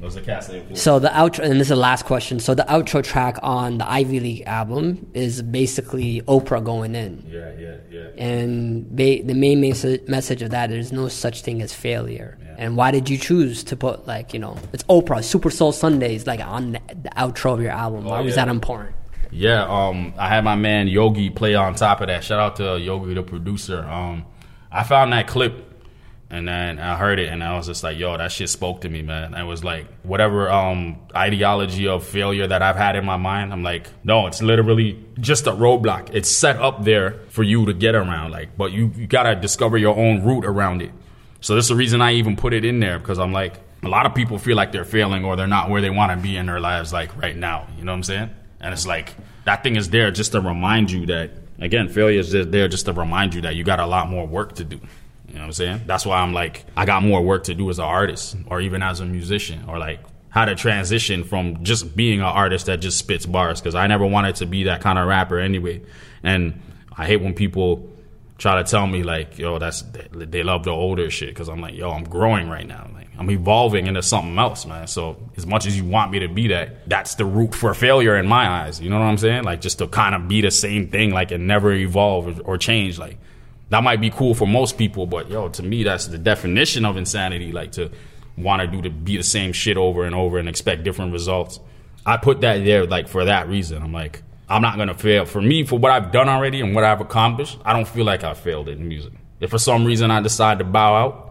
[0.00, 0.76] those are cats that.
[0.78, 2.40] So the outro, and this is the last question.
[2.40, 7.52] So the outro track on the Ivy League album is basically Oprah going in, Yeah,
[7.58, 8.08] yeah, yeah.
[8.16, 12.38] and the main mes- message of that there's no such thing as failure.
[12.58, 16.26] And why did you choose to put like you know it's Oprah Super Soul Sundays
[16.26, 18.04] like on the, the outro of your album?
[18.04, 18.94] Why was that important?
[19.30, 22.24] Yeah, um, I had my man Yogi play on top of that.
[22.24, 23.84] Shout out to Yogi, the producer.
[23.84, 24.26] Um,
[24.72, 25.69] I found that clip
[26.30, 28.88] and then I heard it and I was just like, yo, that shit spoke to
[28.88, 29.34] me, man.
[29.34, 33.64] I was like, whatever um, ideology of failure that I've had in my mind, I'm
[33.64, 36.10] like, no, it's literally just a roadblock.
[36.14, 39.76] It's set up there for you to get around, like, but you, you gotta discover
[39.76, 40.92] your own route around it.
[41.40, 44.06] So that's the reason I even put it in there because I'm like, a lot
[44.06, 46.46] of people feel like they're failing or they're not where they want to be in
[46.46, 47.66] their lives, like right now.
[47.76, 48.30] You know what I'm saying?
[48.60, 49.14] And it's like
[49.46, 52.92] that thing is there just to remind you that again, failure is there just to
[52.92, 54.80] remind you that you got a lot more work to do.
[55.30, 55.80] You know what I'm saying?
[55.86, 58.82] That's why I'm like, I got more work to do as an artist or even
[58.82, 62.98] as a musician or like how to transition from just being an artist that just
[62.98, 65.82] spits bars because I never wanted to be that kind of rapper anyway.
[66.22, 66.60] And
[66.96, 67.88] I hate when people
[68.38, 71.74] try to tell me like, yo, that's they love the older shit because I'm like,
[71.74, 72.88] yo, I'm growing right now.
[72.94, 74.86] Like I'm evolving into something else, man.
[74.86, 78.16] So as much as you want me to be that, that's the root for failure
[78.16, 78.80] in my eyes.
[78.80, 79.44] You know what I'm saying?
[79.44, 82.98] Like just to kind of be the same thing, like and never evolve or, change.
[82.98, 83.18] Like
[83.70, 86.96] that might be cool for most people, but yo, to me, that's the definition of
[86.96, 87.52] insanity.
[87.52, 87.90] Like to
[88.36, 91.60] want to do to be the same shit over and over and expect different results.
[92.04, 93.82] I put that there like for that reason.
[93.82, 95.24] I'm like, I'm not gonna fail.
[95.24, 98.24] For me, for what I've done already and what I've accomplished, I don't feel like
[98.24, 99.12] I failed in music.
[99.38, 101.26] If for some reason I decide to bow out,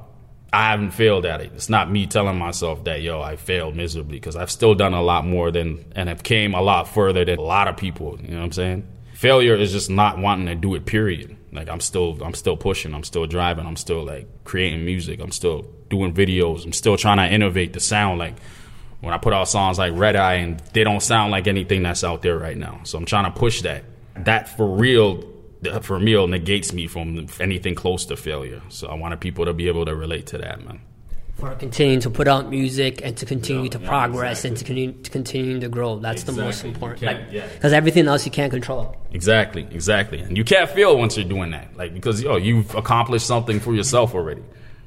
[0.51, 1.51] I haven't failed at it.
[1.53, 5.01] It's not me telling myself that yo I failed miserably because I've still done a
[5.01, 8.17] lot more than and have came a lot further than a lot of people.
[8.21, 8.87] You know what I'm saying?
[9.13, 10.85] Failure is just not wanting to do it.
[10.85, 11.35] Period.
[11.51, 12.93] Like I'm still I'm still pushing.
[12.93, 13.65] I'm still driving.
[13.65, 15.19] I'm still like creating music.
[15.19, 16.65] I'm still doing videos.
[16.65, 18.19] I'm still trying to innovate the sound.
[18.19, 18.35] Like
[19.01, 22.03] when I put out songs like Red Eye and they don't sound like anything that's
[22.03, 22.81] out there right now.
[22.83, 23.83] So I'm trying to push that.
[24.15, 25.23] That for real,
[25.81, 28.61] for real negates me from anything close to failure.
[28.69, 30.81] So I wanted people to be able to relate to that, man.
[31.39, 34.49] For continuing to put out music and to continue Yeah, to yeah, progress exactly.
[34.49, 35.99] and to continue to continue to grow.
[35.99, 36.99] That's the most important.
[37.01, 37.47] can't- Like, yeah.
[37.53, 38.95] because everything else you can't control.
[39.13, 40.19] Exactly, exactly.
[40.19, 41.75] And you can't fail once you're doing that.
[41.77, 44.41] Like because yo, you've accomplished something for yourself already.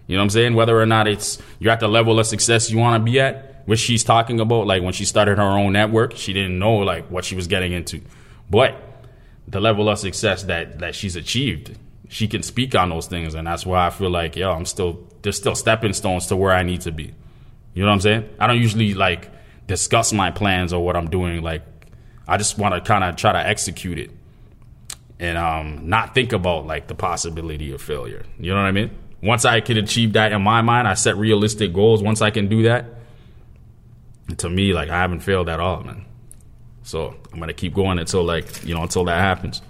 [0.06, 0.54] You know what I'm saying?
[0.54, 3.62] Whether or not it's you're at the level of success you want to be at,
[3.66, 4.66] which she's talking about.
[4.66, 7.72] Like when she started her own network, she didn't know like what she was getting
[7.72, 8.00] into,
[8.50, 8.74] but
[9.48, 11.78] the level of success that that she's achieved,
[12.08, 15.08] she can speak on those things, and that's why I feel like yo, I'm still
[15.22, 17.14] there's still stepping stones to where I need to be.
[17.74, 18.28] You know what I'm saying?
[18.38, 19.30] I don't usually like
[19.66, 21.42] discuss my plans or what I'm doing.
[21.42, 21.62] Like
[22.26, 24.10] I just want to kind of try to execute it
[25.18, 28.24] and um, not think about like the possibility of failure.
[28.38, 28.90] You know what I mean?
[29.22, 32.02] Once I can achieve that in my mind, I set realistic goals.
[32.02, 32.86] Once I can do that,
[34.38, 36.04] to me, like I haven't failed at all, man.
[36.82, 39.62] So I'm gonna keep going until like you know until that happens.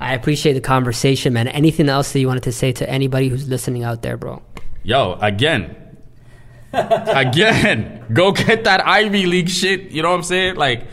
[0.00, 1.46] I appreciate the conversation, man.
[1.46, 4.42] Anything else that you wanted to say to anybody who's listening out there, bro?
[4.82, 5.76] Yo, again,
[6.72, 9.90] again, go get that Ivy League shit.
[9.90, 10.56] You know what I'm saying?
[10.56, 10.86] Like,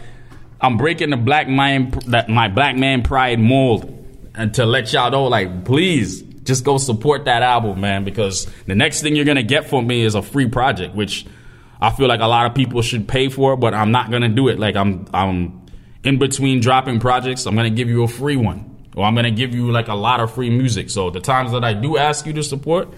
[0.60, 3.94] I'm breaking the black man, that my black man pride mold,
[4.36, 8.04] and to let y'all know, like, please just go support that album, man.
[8.04, 11.26] Because the next thing you're gonna get from me is a free project, which
[11.80, 14.50] I feel like a lot of people should pay for, but I'm not gonna do
[14.50, 14.60] it.
[14.60, 15.62] Like, I'm, I'm
[16.04, 17.46] in between dropping projects.
[17.46, 18.77] I'm gonna give you a free one.
[18.98, 20.90] Or I'm gonna give you like a lot of free music.
[20.90, 22.92] So the times that I do ask you to support,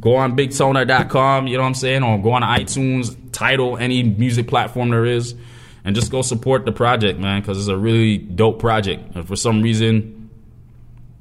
[0.00, 2.02] go on bigtona.com, you know what I'm saying?
[2.02, 5.36] Or go on iTunes, Tidal, any music platform there is,
[5.84, 9.14] and just go support the project, man, because it's a really dope project.
[9.14, 10.30] And for some reason,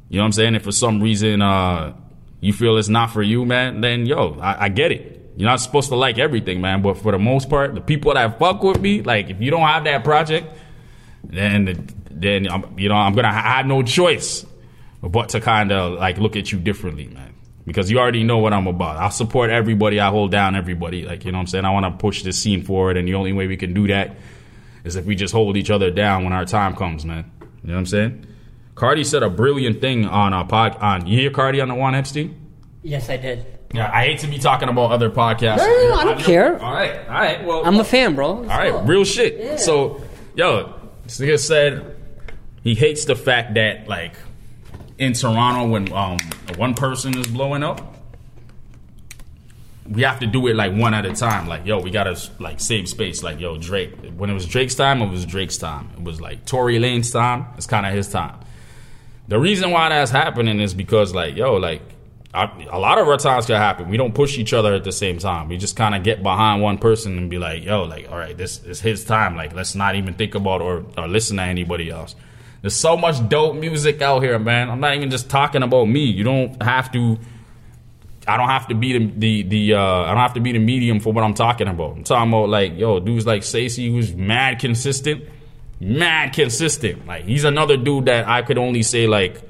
[0.09, 0.55] you know what I'm saying?
[0.55, 1.93] If for some reason uh,
[2.41, 5.33] you feel it's not for you, man, then yo, I, I get it.
[5.37, 6.81] You're not supposed to like everything, man.
[6.81, 9.67] But for the most part, the people that fuck with me, like if you don't
[9.67, 10.47] have that project,
[11.29, 14.45] then then I'm, you know I'm gonna have no choice
[15.01, 17.33] but to kind of like look at you differently, man.
[17.65, 18.97] Because you already know what I'm about.
[18.97, 19.99] I support everybody.
[19.99, 21.03] I hold down everybody.
[21.03, 21.65] Like you know what I'm saying.
[21.65, 24.15] I want to push this scene forward, and the only way we can do that
[24.83, 27.31] is if we just hold each other down when our time comes, man.
[27.63, 28.25] You know what I'm saying?
[28.75, 30.77] Kardi said a brilliant thing on a pod.
[30.79, 32.39] On you hear Kardi on the One Epstein?
[32.83, 33.45] Yes, I did.
[33.73, 35.57] Yeah, I hate to be talking about other podcasts.
[35.57, 36.61] No, no, no, I don't care.
[36.61, 37.43] All right, all right.
[37.43, 38.27] Well, I'm a fan, bro.
[38.27, 39.59] all right, real shit.
[39.59, 40.01] So,
[40.35, 40.74] yo,
[41.05, 41.95] this nigga said
[42.63, 44.13] he hates the fact that like
[44.97, 46.17] in Toronto when um
[46.57, 47.95] one person is blowing up,
[49.89, 51.47] we have to do it like one at a time.
[51.47, 53.23] Like, yo, we gotta like save space.
[53.23, 53.93] Like, yo, Drake.
[54.17, 55.89] When it was Drake's time, it was Drake's time.
[55.97, 57.47] It was like Tory Lanez time.
[57.57, 58.39] It's kind of his time.
[59.27, 61.81] The reason why that's happening is because like, yo, like
[62.35, 63.87] A lot of times can happen.
[63.89, 65.47] We don't push each other at the same time.
[65.47, 68.37] We just kind of get behind one person and be like, yo, like, all right,
[68.37, 69.37] this is his time.
[69.37, 72.13] Like, let's not even think about or, or listen to anybody else.
[72.61, 74.69] There's so much dope music out here, man.
[74.69, 76.05] I'm not even just talking about me.
[76.05, 77.17] You don't have to.
[78.27, 80.59] I don't have to be the the, the uh, I don't have to be the
[80.59, 81.95] medium for what I'm talking about.
[81.95, 85.25] I'm talking about like yo dudes like Stacey who's mad consistent,
[85.79, 87.05] mad consistent.
[87.05, 89.43] Like he's another dude that I could only say like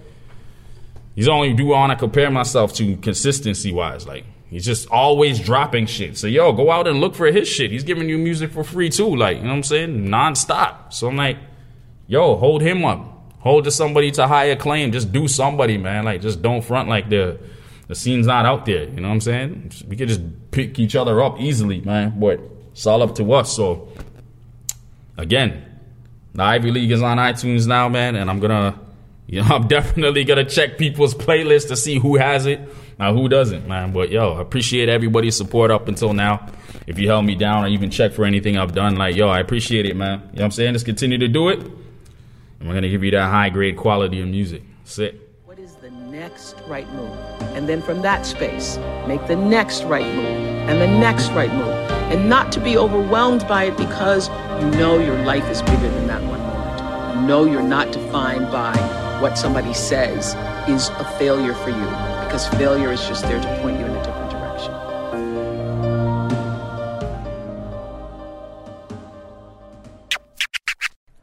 [1.15, 4.07] he's the only dude I want to compare myself to consistency wise.
[4.07, 6.17] Like he's just always dropping shit.
[6.17, 7.71] So yo, go out and look for his shit.
[7.71, 9.15] He's giving you music for free too.
[9.15, 10.93] Like you know what I'm saying, nonstop.
[10.93, 11.37] So I'm like,
[12.07, 13.33] yo, hold him up.
[13.39, 14.91] Hold to somebody to high acclaim.
[14.91, 16.05] Just do somebody, man.
[16.05, 17.39] Like just don't front like the
[17.87, 18.85] the scene's not out there.
[18.85, 19.71] You know what I'm saying?
[19.87, 22.19] We could just pick each other up easily, man.
[22.19, 22.39] But
[22.71, 23.55] it's all up to us.
[23.55, 23.87] So
[25.17, 25.63] again,
[26.33, 28.77] the Ivy League is on iTunes now, man, and I'm gonna,
[29.27, 32.59] you know, I'm definitely gonna check people's playlists to see who has it,
[32.99, 33.91] now who doesn't, man.
[33.91, 36.47] But yo, appreciate everybody's support up until now.
[36.87, 39.39] If you held me down or even check for anything I've done, like yo, I
[39.39, 40.19] appreciate it, man.
[40.19, 40.73] You know what I'm saying?
[40.73, 44.27] Just continue to do it, and we're gonna give you that high grade quality of
[44.27, 44.61] music.
[44.83, 45.21] Sit.
[45.45, 47.11] What is the next right move?
[47.55, 50.25] And then from that space, make the next right move
[50.69, 51.73] and the next right move.
[52.11, 54.29] And not to be overwhelmed by it because
[54.61, 57.15] you know your life is bigger than that one moment.
[57.15, 58.73] You know you're not defined by
[59.25, 60.35] what somebody says
[60.69, 61.85] is a failure for you
[62.25, 64.71] because failure is just there to point you in a different direction.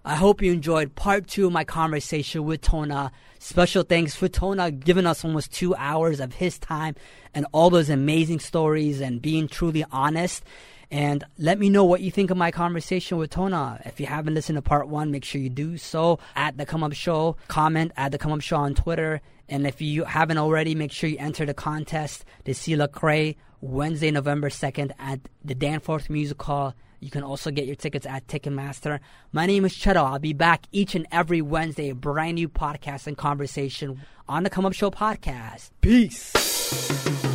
[0.05, 3.13] I hope you enjoyed part two of my conversation with Tona.
[3.39, 6.97] Special thanks for Tona giving us almost two hours of his time
[7.33, 10.43] and all those amazing stories and being truly honest.
[10.93, 13.85] And let me know what you think of my conversation with Tona.
[13.87, 16.85] If you haven't listened to part one, make sure you do so at the Come
[16.85, 17.39] Up Show.
[17.49, 19.23] Comment at the Come Up Show on Twitter.
[19.49, 24.11] And if you haven't already, make sure you enter the contest to see Lecrae Wednesday,
[24.11, 26.75] November 2nd at the Danforth Music Hall.
[27.01, 29.01] You can also get your tickets at Ticketmaster.
[29.33, 30.05] My name is Cheto.
[30.05, 34.51] I'll be back each and every Wednesday, a brand new podcast and conversation on the
[34.51, 35.71] Come Up Show podcast.
[35.81, 37.32] Peace.